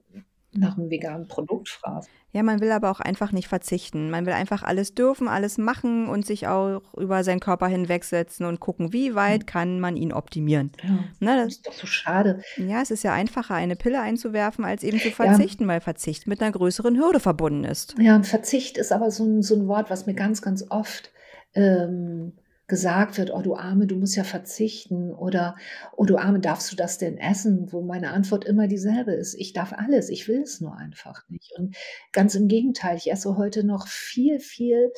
[0.52, 2.10] nach einem veganen Produkt fragst.
[2.34, 4.10] Ja, man will aber auch einfach nicht verzichten.
[4.10, 8.60] Man will einfach alles dürfen, alles machen und sich auch über seinen Körper hinwegsetzen und
[8.60, 10.72] gucken, wie weit kann man ihn optimieren.
[10.82, 12.41] Ja, ne, das, ist doch so schade.
[12.56, 15.70] Ja, es ist ja einfacher, eine Pille einzuwerfen, als eben zu verzichten, ja.
[15.70, 17.96] weil Verzicht mit einer größeren Hürde verbunden ist.
[18.00, 21.12] Ja, und Verzicht ist aber so ein, so ein Wort, was mir ganz, ganz oft
[21.54, 22.34] ähm,
[22.72, 25.58] gesagt wird, oh du Arme, du musst ja verzichten oder
[25.98, 27.72] oh du Arme, darfst du das denn essen?
[27.74, 31.52] Wo meine Antwort immer dieselbe ist, ich darf alles, ich will es nur einfach nicht.
[31.58, 31.76] Und
[32.14, 34.94] ganz im Gegenteil, ich esse heute noch viel, viel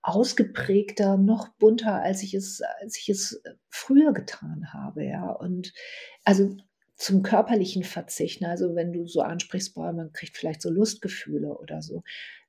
[0.00, 5.30] ausgeprägter, noch bunter, als ich es, als ich es früher getan habe, ja.
[5.30, 5.74] Und
[6.24, 6.56] also
[7.00, 11.80] zum körperlichen Verzichten, also wenn du so ansprichst, boah, man kriegt vielleicht so Lustgefühle oder
[11.80, 12.02] so,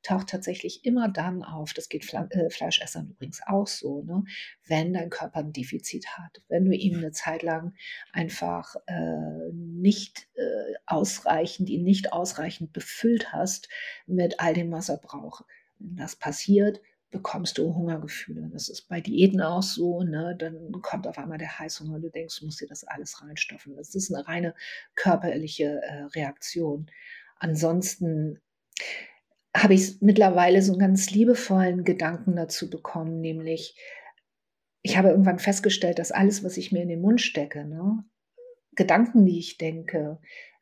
[0.03, 4.25] taucht tatsächlich immer dann auf, das geht Fle äh, Fleischessern übrigens auch so, ne,
[4.67, 7.75] wenn dein Körper ein Defizit hat, wenn du ihn eine Zeit lang
[8.11, 13.69] einfach äh, nicht äh, ausreichend, ihn nicht ausreichend befüllt hast
[14.05, 15.45] mit all dem, was er braucht.
[15.79, 18.49] Wenn das passiert, bekommst du Hungergefühle.
[18.51, 20.03] Das ist bei Diäten auch so.
[20.03, 20.35] Ne?
[20.39, 21.99] Dann kommt auf einmal der Heißhunger.
[21.99, 23.75] Du denkst, du musst dir das alles reinstoffen.
[23.75, 24.55] Das ist eine reine
[24.95, 26.89] körperliche äh, Reaktion.
[27.37, 28.39] Ansonsten
[29.55, 33.75] habe ich mittlerweile so einen ganz liebevollen Gedanken dazu bekommen, nämlich
[34.83, 38.03] ich habe irgendwann festgestellt, dass alles, was ich mir in den Mund stecke, ne,
[38.75, 40.19] Gedanken, die ich denke,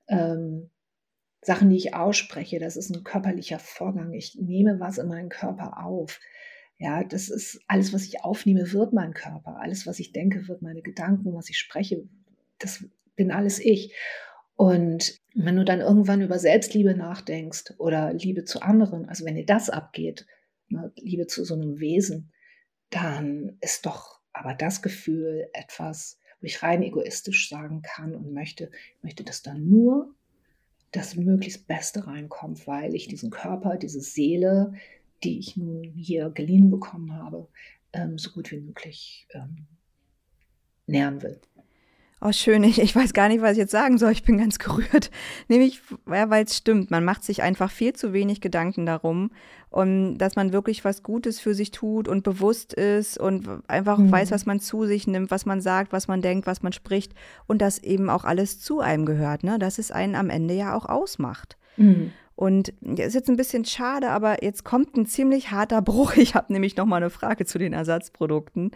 [0.07, 0.71] ähm,
[1.41, 4.13] Sachen, die ich ausspreche, das ist ein körperlicher Vorgang.
[4.13, 6.19] Ich nehme was in meinen Körper auf.
[6.77, 9.57] Ja, das ist alles, was ich aufnehme, wird mein Körper.
[9.57, 12.03] Alles, was ich denke, wird meine Gedanken, was ich spreche,
[12.57, 13.93] das bin alles ich.
[14.55, 19.45] Und wenn du dann irgendwann über Selbstliebe nachdenkst oder Liebe zu anderen, also wenn dir
[19.45, 20.25] das abgeht,
[20.67, 22.31] ne, Liebe zu so einem Wesen,
[22.89, 28.71] dann ist doch aber das Gefühl etwas, wo ich rein egoistisch sagen kann und möchte,
[28.97, 30.15] ich möchte, dass da nur
[30.91, 34.73] das möglichst Beste reinkommt, weil ich diesen Körper, diese Seele,
[35.23, 37.47] die ich nun hier geliehen bekommen habe,
[37.93, 39.67] ähm, so gut wie möglich ähm,
[40.87, 41.39] nähern will.
[42.21, 42.63] Oh, schön.
[42.63, 44.11] Ich, ich weiß gar nicht, was ich jetzt sagen soll.
[44.11, 45.09] Ich bin ganz gerührt.
[45.47, 46.91] Nämlich, ja, weil es stimmt.
[46.91, 49.31] Man macht sich einfach viel zu wenig Gedanken darum,
[49.69, 54.11] um, dass man wirklich was Gutes für sich tut und bewusst ist und einfach mhm.
[54.11, 57.13] weiß, was man zu sich nimmt, was man sagt, was man denkt, was man spricht
[57.47, 59.57] und dass eben auch alles zu einem gehört, ne?
[59.57, 61.57] Dass es einen am Ende ja auch ausmacht.
[61.77, 62.11] Mhm.
[62.39, 66.13] Und ist jetzt ein bisschen schade, aber jetzt kommt ein ziemlich harter Bruch.
[66.19, 68.71] Ich habe nämlich noch mal eine Frage zu den Ersatzprodukten.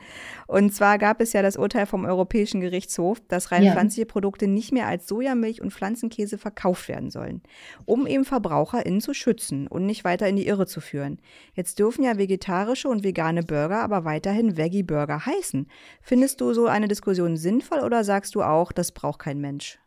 [0.47, 3.71] Und zwar gab es ja das Urteil vom Europäischen Gerichtshof, dass rein ja.
[3.71, 7.41] pflanzliche Produkte nicht mehr als Sojamilch und Pflanzenkäse verkauft werden sollen,
[7.85, 11.21] um eben VerbraucherInnen zu schützen und nicht weiter in die Irre zu führen.
[11.53, 15.67] Jetzt dürfen ja vegetarische und vegane Burger aber weiterhin Veggie-Burger heißen.
[16.01, 19.79] Findest du so eine Diskussion sinnvoll oder sagst du auch, das braucht kein Mensch?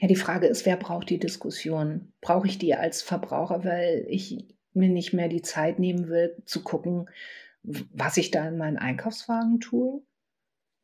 [0.00, 2.12] Ja, die Frage ist, wer braucht die Diskussion?
[2.20, 6.62] Brauche ich die als Verbraucher, weil ich mir nicht mehr die Zeit nehmen will, zu
[6.62, 7.08] gucken,
[7.62, 10.02] was ich da in meinen Einkaufswagen tue?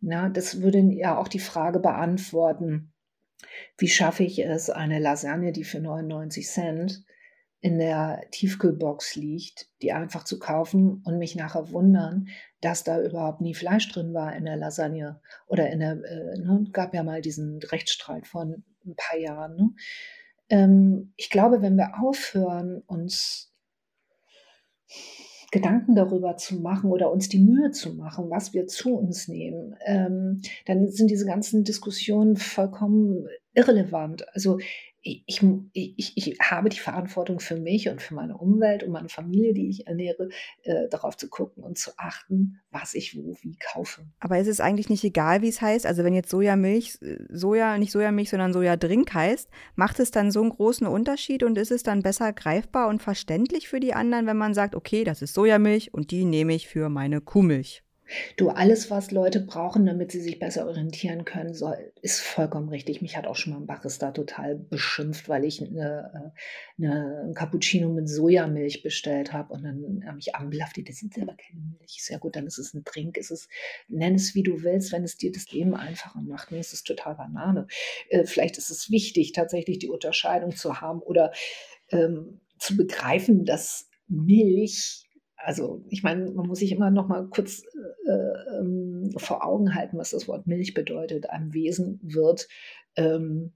[0.01, 2.93] Na, das würde ja auch die Frage beantworten,
[3.77, 7.05] wie schaffe ich es, eine Lasagne, die für 99 Cent
[7.61, 12.29] in der Tiefkühlbox liegt, die einfach zu kaufen und mich nachher wundern,
[12.61, 16.67] dass da überhaupt nie Fleisch drin war in der Lasagne oder in der, äh, ne,
[16.73, 19.57] gab ja mal diesen Rechtsstreit von ein paar Jahren.
[19.57, 19.71] Ne?
[20.51, 23.53] Ähm, ich glaube, wenn wir aufhören, uns
[25.51, 29.77] Gedanken darüber zu machen oder uns die Mühe zu machen, was wir zu uns nehmen,
[29.87, 34.27] ähm, dann sind diese ganzen Diskussionen vollkommen irrelevant.
[34.35, 34.59] Also
[35.03, 39.55] ich, ich, ich, habe die Verantwortung für mich und für meine Umwelt und meine Familie,
[39.55, 40.29] die ich ernähre,
[40.63, 44.03] äh, darauf zu gucken und zu achten, was ich wo wie kaufe.
[44.21, 45.87] Aber ist es eigentlich nicht egal, wie es heißt?
[45.87, 50.41] Also wenn jetzt Sojamilch, äh, Soja, nicht Sojamilch, sondern Sojadrink heißt, macht es dann so
[50.41, 54.37] einen großen Unterschied und ist es dann besser greifbar und verständlich für die anderen, wenn
[54.37, 57.83] man sagt, okay, das ist Sojamilch und die nehme ich für meine Kuhmilch?
[58.37, 63.03] Du, alles, was Leute brauchen, damit sie sich besser orientieren können, soll, ist vollkommen richtig.
[63.03, 66.33] Mich hat auch schon mal ein Barista total beschimpft, weil ich eine,
[66.79, 71.37] eine, ein Cappuccino mit Sojamilch bestellt habe und dann er mich anblaffte, das ist aber
[71.37, 72.03] keine Milch.
[72.03, 73.49] Sehr gut, dann ist es ein Trink, ist es,
[73.89, 76.51] nenn es wie du willst, wenn es dir das Leben einfacher macht.
[76.51, 77.67] Mir ist es total Banane.
[78.09, 81.33] Äh, vielleicht ist es wichtig, tatsächlich die Unterscheidung zu haben oder
[81.91, 85.08] ähm, zu begreifen, dass Milch
[85.39, 87.63] also ich meine, man muss sich immer noch mal kurz
[88.07, 91.31] äh, ähm, vor Augen halten, was das Wort Milch bedeutet.
[91.31, 92.49] Einem Wesen wird
[92.97, 93.53] ähm,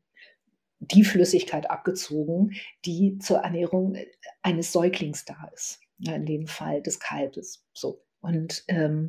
[0.79, 3.97] die Flüssigkeit abgezogen, die zur Ernährung
[4.42, 5.81] eines Säuglings da ist.
[5.99, 7.64] in dem Fall des Kalbes.
[7.73, 8.05] So.
[8.21, 9.09] Und ähm,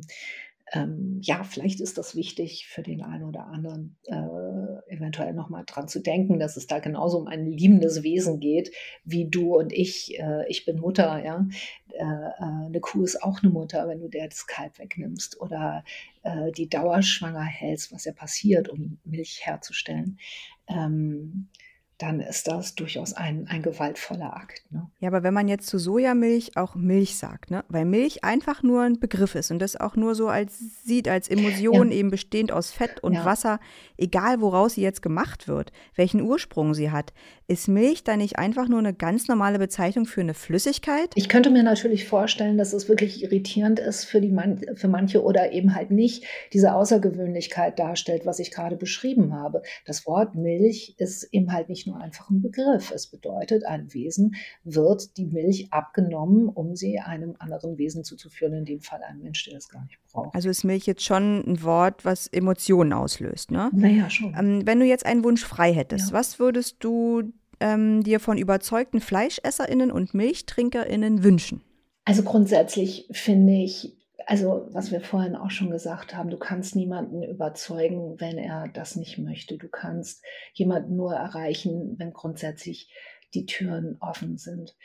[0.74, 5.86] ähm, ja, vielleicht ist das wichtig für den einen oder anderen, äh, eventuell nochmal dran
[5.86, 8.72] zu denken, dass es da genauso um ein liebendes Wesen geht,
[9.04, 10.18] wie du und ich.
[10.18, 11.46] Äh, ich bin Mutter, ja.
[11.92, 15.84] Äh, äh eine Kuh ist auch eine Mutter, wenn du der das Kalb wegnimmst oder
[16.24, 20.18] äh, die dauerschwanger hältst, was ja passiert, um Milch herzustellen.
[20.66, 21.48] Ähm,
[21.98, 24.64] dann ist das durchaus ein, ein gewaltvoller Akt.
[24.70, 24.90] Ne?
[24.98, 27.64] Ja, aber wenn man jetzt zu Sojamilch auch Milch sagt, ne?
[27.68, 31.28] weil Milch einfach nur ein Begriff ist und das auch nur so als sieht, als
[31.28, 31.98] Emulsion ja.
[31.98, 33.24] eben bestehend aus Fett und ja.
[33.24, 33.60] Wasser,
[33.96, 37.12] egal woraus sie jetzt gemacht wird, welchen Ursprung sie hat,
[37.46, 41.10] ist Milch dann nicht einfach nur eine ganz normale Bezeichnung für eine Flüssigkeit?
[41.14, 45.22] Ich könnte mir natürlich vorstellen, dass es wirklich irritierend ist für, die man für manche
[45.22, 49.62] oder eben halt nicht diese Außergewöhnlichkeit darstellt, was ich gerade beschrieben habe.
[49.84, 52.90] Das Wort Milch ist eben halt nicht nur einfach ein Begriff.
[52.90, 58.64] Es bedeutet, einem Wesen wird die Milch abgenommen, um sie einem anderen Wesen zuzuführen, in
[58.64, 60.34] dem Fall einem Mensch, der das gar nicht braucht.
[60.34, 63.70] Also ist Milch jetzt schon ein Wort, was Emotionen auslöst, ne?
[63.72, 64.34] Naja, schon.
[64.38, 66.14] Ähm, wenn du jetzt einen Wunsch frei hättest, ja.
[66.14, 71.62] was würdest du ähm, dir von überzeugten FleischesserInnen und MilchtrinkerInnen wünschen?
[72.04, 77.22] Also grundsätzlich finde ich, also was wir vorhin auch schon gesagt haben, du kannst niemanden
[77.22, 79.58] überzeugen, wenn er das nicht möchte.
[79.58, 82.90] Du kannst jemanden nur erreichen, wenn grundsätzlich
[83.34, 84.76] die Türen offen sind.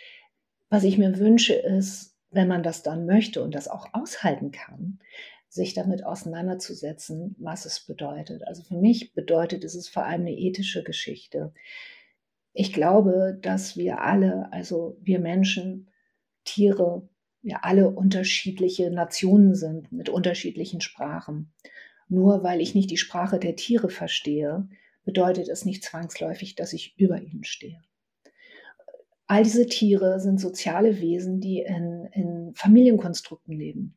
[0.70, 5.00] Was ich mir wünsche, ist, wenn man das dann möchte und das auch aushalten kann,
[5.48, 8.48] sich damit auseinanderzusetzen, was es bedeutet.
[8.48, 11.54] Also für mich bedeutet es vor allem eine ethische Geschichte.
[12.54, 15.90] Ich glaube, dass wir alle, also wir Menschen,
[16.44, 17.08] Tiere,
[17.42, 21.52] wir alle unterschiedliche Nationen sind mit unterschiedlichen Sprachen.
[22.08, 24.68] Nur weil ich nicht die Sprache der Tiere verstehe,
[25.06, 27.82] bedeutet es nicht zwangsläufig, dass ich über ihnen stehe.
[29.28, 33.96] All diese Tiere sind soziale Wesen, die in, in Familienkonstrukten leben,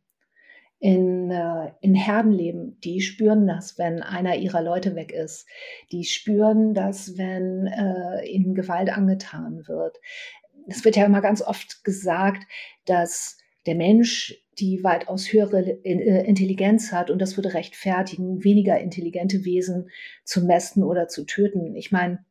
[0.79, 2.79] in, äh, in Herden leben.
[2.81, 5.47] Die spüren das, wenn einer ihrer Leute weg ist.
[5.91, 9.99] Die spüren das, wenn äh, ihnen Gewalt angetan wird.
[10.66, 12.44] Es wird ja immer ganz oft gesagt,
[12.85, 19.44] dass der Mensch die weitaus höhere äh, Intelligenz hat und das würde rechtfertigen, weniger intelligente
[19.44, 19.88] Wesen
[20.25, 21.75] zu messen oder zu töten.
[21.75, 22.25] Ich meine,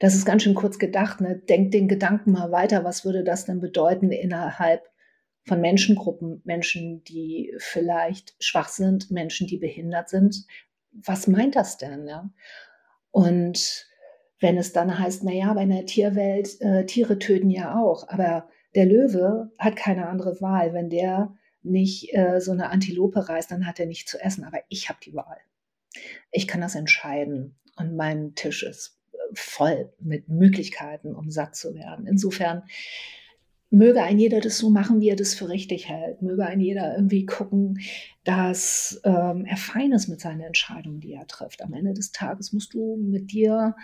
[0.00, 1.20] das ist ganz schön kurz gedacht.
[1.20, 1.36] Ne?
[1.48, 2.84] Denkt den Gedanken mal weiter.
[2.84, 4.82] Was würde das denn bedeuten innerhalb
[5.44, 6.42] von Menschengruppen?
[6.44, 10.46] Menschen, die vielleicht schwach sind, Menschen, die behindert sind.
[10.92, 12.08] Was meint das denn?
[12.08, 12.30] Ja?
[13.10, 13.86] Und
[14.40, 18.48] wenn es dann heißt, na ja, bei einer Tierwelt, äh, Tiere töten ja auch, aber
[18.74, 20.74] der Löwe hat keine andere Wahl.
[20.74, 24.44] Wenn der nicht äh, so eine Antilope reißt, dann hat er nicht zu essen.
[24.44, 25.38] Aber ich habe die Wahl.
[26.30, 27.56] Ich kann das entscheiden.
[27.76, 28.98] Und mein Tisch ist
[29.32, 32.06] voll mit Möglichkeiten, um satt zu werden.
[32.06, 32.62] Insofern
[33.70, 36.22] möge ein jeder das so machen, wie er das für richtig hält.
[36.22, 37.80] Möge ein jeder irgendwie gucken,
[38.24, 41.62] dass ähm, er fein ist mit seinen Entscheidungen, die er trifft.
[41.62, 43.74] Am Ende des Tages musst du mit dir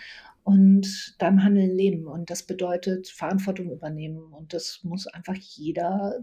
[0.44, 2.06] und deinem Handeln leben.
[2.06, 4.32] Und das bedeutet Verantwortung übernehmen.
[4.32, 6.20] Und das muss einfach jeder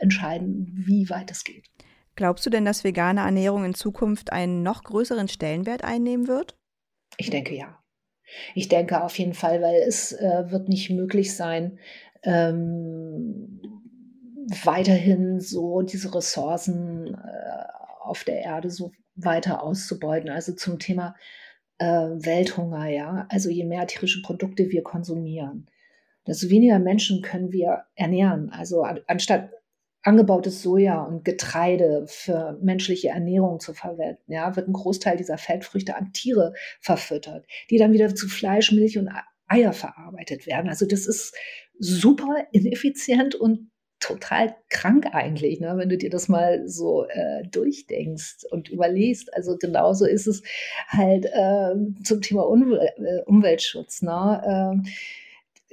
[0.00, 1.66] entscheiden, wie weit es geht.
[2.16, 6.56] Glaubst du denn, dass vegane Ernährung in Zukunft einen noch größeren Stellenwert einnehmen wird?
[7.16, 7.78] Ich denke ja.
[8.54, 11.78] Ich denke auf jeden Fall, weil es äh, wird nicht möglich sein,
[12.22, 13.60] ähm,
[14.64, 17.64] weiterhin so diese Ressourcen äh,
[18.02, 20.30] auf der Erde so weiter auszubeuten.
[20.30, 21.14] Also zum Thema
[21.78, 23.26] äh, Welthunger, ja.
[23.30, 25.66] Also je mehr tierische Produkte wir konsumieren,
[26.26, 28.50] desto weniger Menschen können wir ernähren.
[28.50, 29.50] Also an, anstatt
[30.02, 35.94] angebautes Soja und Getreide für menschliche Ernährung zu verwenden, ja, wird ein Großteil dieser Feldfrüchte
[35.94, 39.10] an Tiere verfüttert, die dann wieder zu Fleisch, Milch und
[39.50, 40.68] Eier verarbeitet werden.
[40.68, 41.34] Also das ist
[41.78, 45.74] super ineffizient und total krank eigentlich, ne?
[45.76, 49.32] wenn du dir das mal so äh, durchdenkst und überlegst.
[49.34, 50.42] Also genauso ist es
[50.88, 54.00] halt äh, zum Thema Umwel äh, Umweltschutz.
[54.00, 54.82] Ne?
[54.82, 54.90] Äh,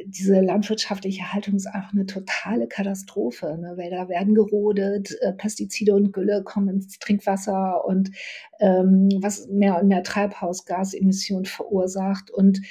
[0.05, 3.57] diese landwirtschaftliche Haltung ist einfach eine totale Katastrophe.
[3.57, 3.77] Ne?
[3.77, 8.11] Wälder werden gerodet, äh, Pestizide und Gülle kommen ins Trinkwasser und
[8.59, 12.29] ähm, was mehr und mehr Treibhausgasemissionen verursacht.
[12.29, 12.61] Und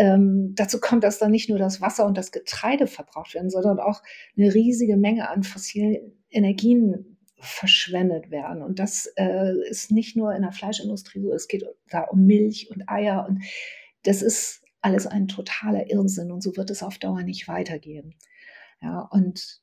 [0.00, 3.78] ähm, dazu kommt, dass dann nicht nur das Wasser und das Getreide verbraucht werden, sondern
[3.78, 4.02] auch
[4.34, 8.62] eine riesige Menge an fossilen Energien verschwendet werden.
[8.62, 12.70] Und das äh, ist nicht nur in der Fleischindustrie so, es geht da um Milch
[12.70, 13.42] und Eier und
[14.04, 18.14] das ist alles ein totaler Irrsinn und so wird es auf Dauer nicht weitergehen.
[18.80, 19.60] Ja, und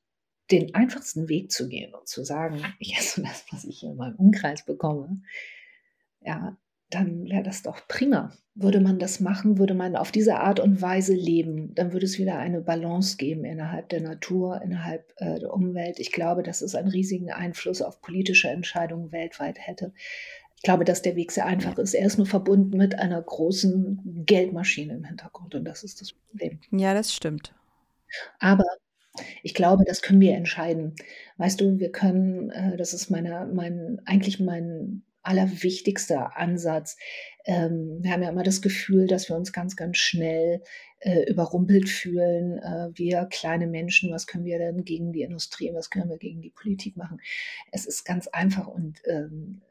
[0.52, 3.98] den einfachsten Weg zu gehen und zu sagen, ich esse das, was ich hier in
[3.98, 5.24] meinem Umkreis bekomme,
[6.22, 6.56] ja,
[6.90, 8.32] dann wäre das doch prima.
[8.56, 12.18] Würde man das machen, würde man auf diese Art und Weise leben, dann würde es
[12.18, 16.00] wieder eine Balance geben innerhalb der Natur, innerhalb äh, der Umwelt.
[16.00, 19.94] Ich glaube, dass es einen riesigen Einfluss auf politische Entscheidungen weltweit hätte.
[20.56, 21.94] Ich glaube, dass der Weg sehr einfach ist.
[21.94, 26.60] Er ist nur verbunden mit einer großen Geldmaschine im Hintergrund und das ist das Problem.
[26.72, 27.54] Ja, das stimmt.
[28.40, 28.66] Aber
[29.44, 30.96] ich glaube, das können wir entscheiden.
[31.38, 36.98] Weißt du, wir können, äh, das ist meine, mein, eigentlich mein allerwichtigster Ansatz.
[37.46, 40.64] Ähm, wir haben ja immer das Gefühl, dass wir uns ganz, ganz schnell
[41.00, 42.58] äh, überrumpelt fühlen.
[42.60, 46.42] Äh, wir kleine Menschen, was können wir denn gegen die Industrie, was können wir gegen
[46.42, 47.22] die Politik machen?
[47.72, 49.62] Es ist ganz einfach und ähm,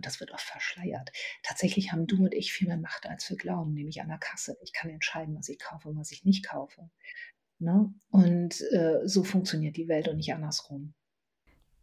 [0.00, 1.10] das wird oft verschleiert.
[1.42, 4.56] Tatsächlich haben du und ich viel mehr Macht, als wir glauben, nämlich an der Kasse.
[4.62, 6.88] Ich kann entscheiden, was ich kaufe und was ich nicht kaufe.
[7.58, 7.92] Ne?
[8.10, 10.94] Und äh, so funktioniert die Welt und nicht andersrum.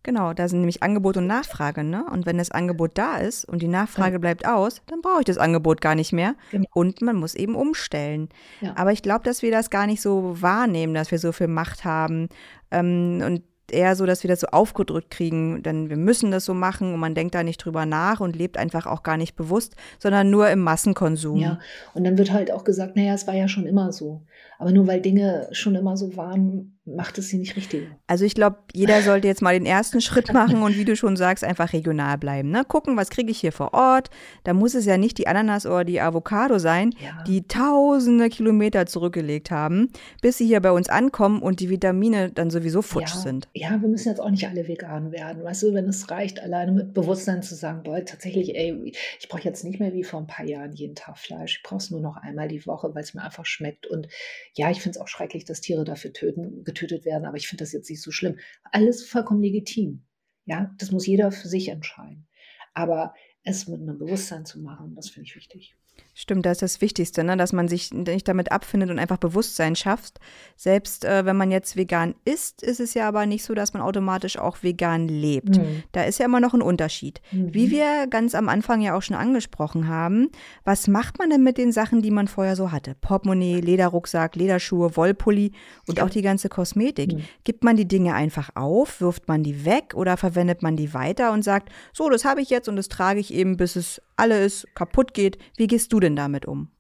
[0.06, 2.06] Genau, da sind nämlich Angebot und Nachfrage, ne?
[2.12, 5.40] Und wenn das Angebot da ist und die Nachfrage bleibt aus, dann brauche ich das
[5.40, 6.36] Angebot gar nicht mehr.
[6.52, 6.68] Genau.
[6.76, 8.30] Und man muss eben umstellen.
[8.62, 8.74] Ja.
[8.78, 11.86] Aber ich glaube, dass wir das gar nicht so wahrnehmen, dass wir so viel Macht
[11.86, 12.30] haben.
[12.70, 13.42] Ähm, und
[13.72, 17.00] eher so, dass wir das so aufgedrückt kriegen, denn wir müssen das so machen und
[17.00, 20.52] man denkt da nicht drüber nach und lebt einfach auch gar nicht bewusst, sondern nur
[20.52, 21.38] im Massenkonsum.
[21.40, 21.58] Ja,
[21.96, 24.22] und dann wird halt auch gesagt, naja, es war ja schon immer so.
[24.60, 27.88] Aber nur weil Dinge schon immer so waren, macht es sie nicht richtig.
[28.06, 31.18] Also ich glaube, jeder sollte jetzt mal den ersten Schritt machen und wie du schon
[31.18, 32.52] sagst, einfach regional bleiben.
[32.52, 32.64] Ne?
[32.64, 34.12] Gucken, was kriege ich hier vor Ort.
[34.44, 37.24] Da muss es ja nicht die Ananas oder die Avocado sein, ja.
[37.24, 39.90] die tausende Kilometer zurückgelegt haben,
[40.22, 43.22] bis sie hier bei uns ankommen und die Vitamine dann sowieso futsch ja.
[43.22, 43.48] sind.
[43.54, 45.44] Ja, wir müssen jetzt auch nicht alle vegan werden.
[45.44, 49.42] Weißt du, wenn es reicht, alleine mit Bewusstsein zu sagen, boah, tatsächlich, ey, ich brauche
[49.42, 51.58] jetzt nicht mehr wie vor ein paar Jahren jeden Tag Fleisch.
[51.58, 53.88] Ich brauche es nur noch einmal die Woche, weil es mir einfach schmeckt.
[53.88, 54.08] Und
[54.54, 57.64] ja, ich finde es auch schrecklich, dass Tiere dafür töten, getötet werden, aber ich finde
[57.64, 58.38] das jetzt nicht so schlimm.
[58.72, 60.06] Alles vollkommen legitim.
[60.46, 62.28] Ja, das muss jeder für sich entscheiden.
[62.74, 65.76] Aber es mit einem Bewusstsein zu machen, das finde ich wichtig.
[66.18, 67.36] Stimmt, das ist das Wichtigste, ne?
[67.36, 70.22] dass man sich nicht damit abfindet und einfach Bewusstsein schafft.
[70.56, 73.82] Selbst äh, wenn man jetzt vegan isst, ist es ja aber nicht so, dass man
[73.82, 75.58] automatisch auch vegan lebt.
[75.58, 75.84] Mhm.
[75.92, 77.20] Da ist ja immer noch ein Unterschied.
[77.34, 77.54] Mhm.
[77.54, 80.30] Wie wir ganz am Anfang ja auch schon angesprochen haben,
[80.64, 82.96] was macht man denn mit den Sachen, die man vorher so hatte?
[82.96, 85.52] Portemonnaie, Lederrucksack, Lederschuhe, Wollpulli
[85.86, 86.06] und ja.
[86.06, 87.12] auch die ganze Kosmetik.
[87.12, 87.24] Mhm.
[87.44, 91.34] Gibt man die Dinge einfach auf, wirft man die weg oder verwendet man die weiter
[91.34, 94.68] und sagt, so, das habe ich jetzt und das trage ich eben, bis es alles
[94.76, 95.38] kaputt geht.
[95.58, 96.72] Wie gehst du denn damit um?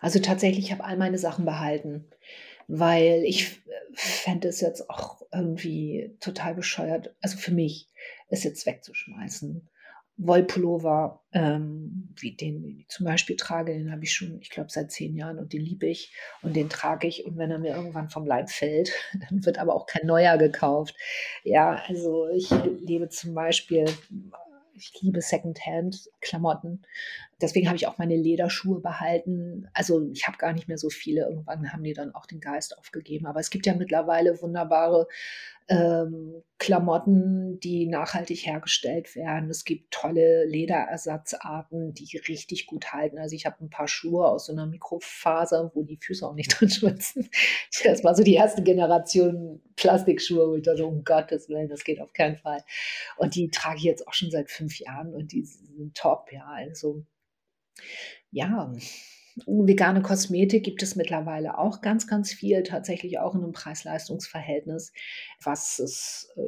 [0.00, 2.04] Also tatsächlich, ich habe all meine Sachen behalten,
[2.68, 3.62] weil ich
[3.94, 7.88] fände es jetzt auch irgendwie total bescheuert, also für mich,
[8.28, 9.68] es jetzt wegzuschmeißen.
[10.16, 14.70] Wollpullover, ähm, wie den, den ich zum Beispiel trage, den habe ich schon, ich glaube,
[14.70, 17.26] seit zehn Jahren und den liebe ich und den trage ich.
[17.26, 18.92] Und wenn er mir irgendwann vom Leib fällt,
[19.28, 20.94] dann wird aber auch kein neuer gekauft.
[21.42, 22.48] Ja, also ich
[22.80, 23.86] lebe zum Beispiel
[24.76, 26.82] ich liebe Secondhand-Klamotten.
[27.44, 29.68] Deswegen habe ich auch meine Lederschuhe behalten.
[29.74, 31.28] Also ich habe gar nicht mehr so viele.
[31.28, 33.26] Irgendwann haben die dann auch den Geist aufgegeben.
[33.26, 35.06] Aber es gibt ja mittlerweile wunderbare
[35.68, 39.50] ähm, Klamotten, die nachhaltig hergestellt werden.
[39.50, 43.18] Es gibt tolle Lederersatzarten, die richtig gut halten.
[43.18, 46.48] Also ich habe ein paar Schuhe aus so einer Mikrofaser, wo die Füße auch nicht
[46.60, 47.28] drin schwitzen.
[47.82, 52.00] Das war so die erste Generation Plastikschuhe, wo ich dachte, um Gottes Willen, das geht
[52.00, 52.62] auf keinen Fall.
[53.16, 56.46] Und die trage ich jetzt auch schon seit fünf Jahren und die sind top, ja.
[56.46, 57.04] Also
[58.30, 58.72] ja,
[59.46, 64.92] Vegane Kosmetik gibt es mittlerweile auch ganz, ganz viel, tatsächlich auch in einem Preis-Leistungs-Verhältnis,
[65.42, 66.40] was es äh,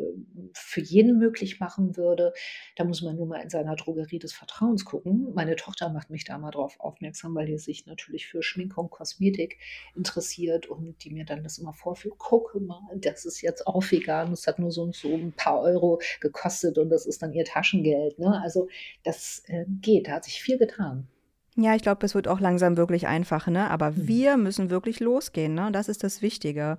[0.53, 2.33] für jeden möglich machen würde.
[2.77, 5.33] Da muss man nur mal in seiner Drogerie des Vertrauens gucken.
[5.35, 9.59] Meine Tochter macht mich da mal drauf aufmerksam, weil die sich natürlich für Schminkung, Kosmetik
[9.97, 12.19] interessiert und die mir dann das immer vorführt.
[12.19, 15.61] Gucke mal, das ist jetzt auch vegan, das hat nur so und so ein paar
[15.61, 18.21] Euro gekostet und das ist dann ihr Taschengeld.
[18.21, 18.41] Ne?
[18.41, 18.69] Also
[19.03, 21.09] das äh, geht, da hat sich viel getan.
[21.57, 23.71] Ja, ich glaube, es wird auch langsam wirklich einfach, ne?
[23.71, 24.09] Aber Mhm.
[24.09, 25.71] wir müssen wirklich losgehen, ne?
[25.73, 26.79] Das ist das Wichtige.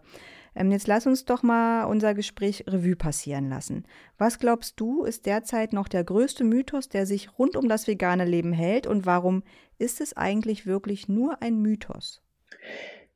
[0.56, 3.86] Ähm, jetzt lass uns doch mal unser Gespräch Revue passieren lassen.
[4.18, 8.26] Was glaubst du, ist derzeit noch der größte Mythos, der sich rund um das vegane
[8.26, 8.88] Leben hält?
[8.88, 9.44] Und warum
[9.80, 12.22] ist es eigentlich wirklich nur ein Mythos?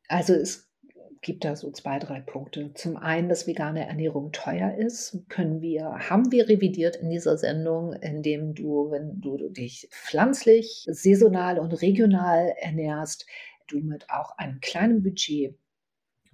[0.08, 0.71] Also es
[1.22, 2.74] gibt da so zwei, drei Punkte.
[2.74, 7.94] Zum einen, dass vegane Ernährung teuer ist, können wir, haben wir revidiert in dieser Sendung,
[7.94, 13.28] indem du, wenn du dich pflanzlich, saisonal und regional ernährst,
[13.68, 15.56] du mit auch einem kleinen Budget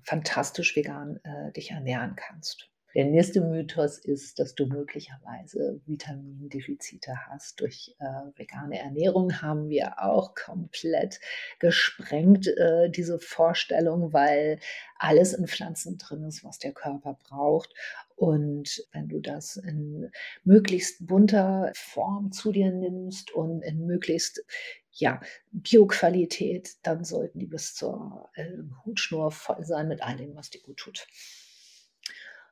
[0.04, 2.70] fantastisch vegan äh, dich ernähren kannst.
[2.98, 7.62] Der nächste Mythos ist, dass du möglicherweise Vitamindefizite hast.
[7.62, 11.20] Durch äh, vegane Ernährung haben wir auch komplett
[11.60, 14.60] gesprengt äh, diese Vorstellung, weil
[14.98, 17.72] alles in Pflanzen drin ist, was der Körper braucht.
[18.16, 20.10] Und wenn du das in
[20.44, 24.44] möglichst bunter Form zu dir nimmst und in möglichst
[24.92, 25.22] ja,
[25.52, 28.54] Bioqualität, dann sollten die bis zur äh,
[28.86, 31.06] Hutschnur voll sein mit all dem, was dir gut tut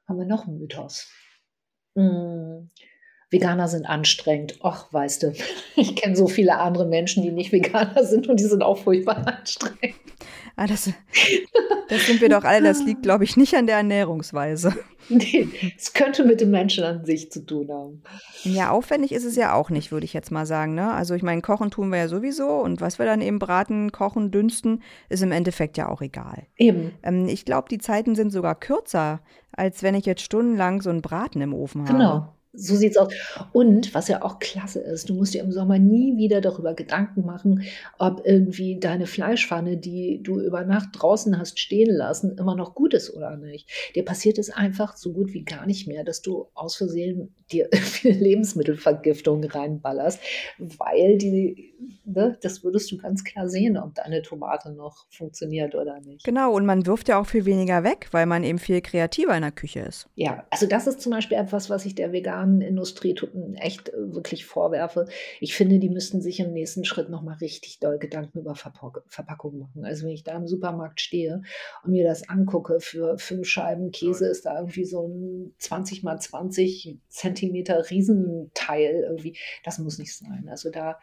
[0.08, 1.12] haben wir noch einen Mythos?
[1.98, 2.70] Hm,
[3.32, 4.60] Veganer sind anstrengend.
[4.62, 5.34] Ach, weißt du,
[5.76, 9.28] ich kenne so viele andere Menschen, die nicht Veganer sind und die sind auch furchtbar
[9.40, 9.96] anstrengend.
[10.56, 10.90] Ah, das,
[11.90, 12.68] das sind wir doch alle.
[12.68, 14.74] Das liegt, glaube ich, nicht an der Ernährungsweise.
[15.08, 18.02] Nee, es könnte mit dem Menschen an sich zu tun haben.
[18.44, 20.74] Ja, aufwendig ist es ja auch nicht, würde ich jetzt mal sagen.
[20.74, 20.92] Ne?
[20.92, 24.32] Also ich meine, kochen tun wir ja sowieso und was wir dann eben braten, kochen,
[24.32, 26.48] dünsten, ist im Endeffekt ja auch egal.
[26.58, 26.92] Eben.
[27.04, 29.22] Ähm, ich glaube, die Zeiten sind sogar kürzer,
[29.52, 31.94] als wenn ich jetzt stundenlang so einen Braten im Ofen habe.
[31.94, 32.35] Genau.
[32.58, 33.14] So sieht's aus.
[33.54, 37.26] Und was ja auch klasse ist, du musst dir im Sommer nie wieder darüber Gedanken
[37.26, 37.64] machen,
[37.98, 42.94] ob irgendwie deine Fleischpfanne, die du über Nacht draußen hast stehen lassen, immer noch gut
[42.94, 43.70] ist oder nicht.
[43.96, 47.70] Dir passiert es einfach so gut wie gar nicht mehr, dass du aus Versehen dir
[48.04, 50.20] Lebensmittelvergiftung reinballerst,
[50.58, 51.74] weil die,
[52.04, 56.24] ne, das würdest du ganz klar sehen, ob deine Tomate noch funktioniert oder nicht.
[56.24, 59.44] Genau, und man wirft ja auch viel weniger weg, weil man eben viel kreativer in
[59.44, 60.08] der Küche ist.
[60.16, 63.16] Ja, also das ist zum Beispiel etwas, was ich der veganen Industrie
[63.56, 65.08] echt äh, wirklich vorwerfe.
[65.40, 69.60] Ich finde, die müssten sich im nächsten Schritt nochmal richtig doll Gedanken über Verpack Verpackung
[69.60, 69.86] machen.
[69.86, 71.42] Also wenn ich da im Supermarkt stehe
[71.84, 76.20] und mir das angucke, für fünf Scheiben Käse ist da irgendwie so ein 20 mal
[76.20, 79.38] 20 Zentimeter Riesenteil irgendwie.
[79.64, 80.48] Das muss nicht sein.
[80.50, 81.00] Also da,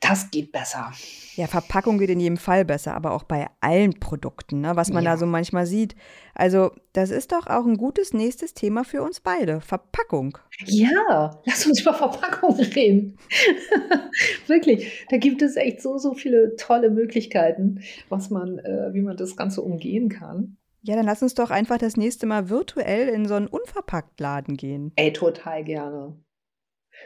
[0.00, 0.92] das geht besser.
[1.34, 5.04] Ja, Verpackung geht in jedem Fall besser, aber auch bei allen Produkten, ne, was man
[5.04, 5.12] Ja.
[5.12, 5.94] da so manchmal sieht.
[6.34, 9.60] Also, das ist doch auch ein gutes nächstes Thema für uns beide.
[9.60, 10.38] Verpackung.
[10.64, 13.18] Ja, lass uns über Verpackung reden.
[14.46, 19.16] Wirklich, da gibt es echt so, so viele tolle Möglichkeiten, was man, äh, wie man
[19.16, 20.56] das Ganze umgehen kann.
[20.82, 24.92] Ja, dann lass uns doch einfach das nächste Mal virtuell in so einen Unverpacktladen gehen.
[24.96, 26.16] Ey, total gerne.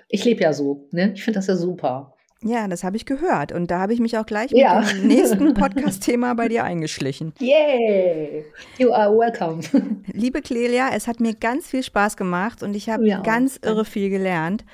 [0.08, 1.12] Ich lebe ja so, ne?
[1.14, 2.14] Ich finde das ja super.
[2.42, 3.52] Ja, das habe ich gehört.
[3.52, 4.82] Und da habe ich mich auch gleich mit Ja.
[4.82, 7.32] dem nächsten Podcast-Thema bei dir eingeschlichen.
[7.38, 8.44] Yay!
[8.78, 9.60] You are welcome.
[10.12, 13.22] Liebe Clelia, es hat mir ganz viel Spaß gemacht und ich habe auch.
[13.22, 14.64] ganz irre viel gelernt.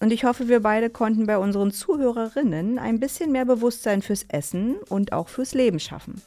[0.00, 4.76] Und ich hoffe, wir beide konnten bei unseren Zuhörerinnen ein bisschen mehr Bewusstsein fürs Essen
[4.88, 6.20] und auch fürs Leben schaffen.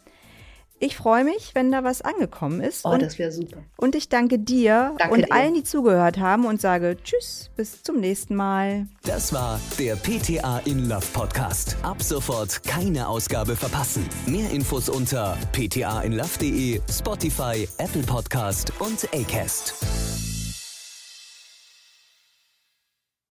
[0.83, 2.83] Ich freue mich, wenn da was angekommen ist.
[2.83, 3.59] Oh, und, das wäre super.
[3.77, 5.31] und ich danke dir Danke und dir.
[5.31, 8.87] allen, die zugehört haben und sage Tschüss, bis zum nächsten Mal.
[9.03, 11.77] Das war der PTA in Love Podcast.
[11.83, 14.09] Ab sofort keine Ausgabe verpassen.
[14.25, 20.32] Mehr Infos unter ptainlove.de, Spotify, Apple Podcast und Acast.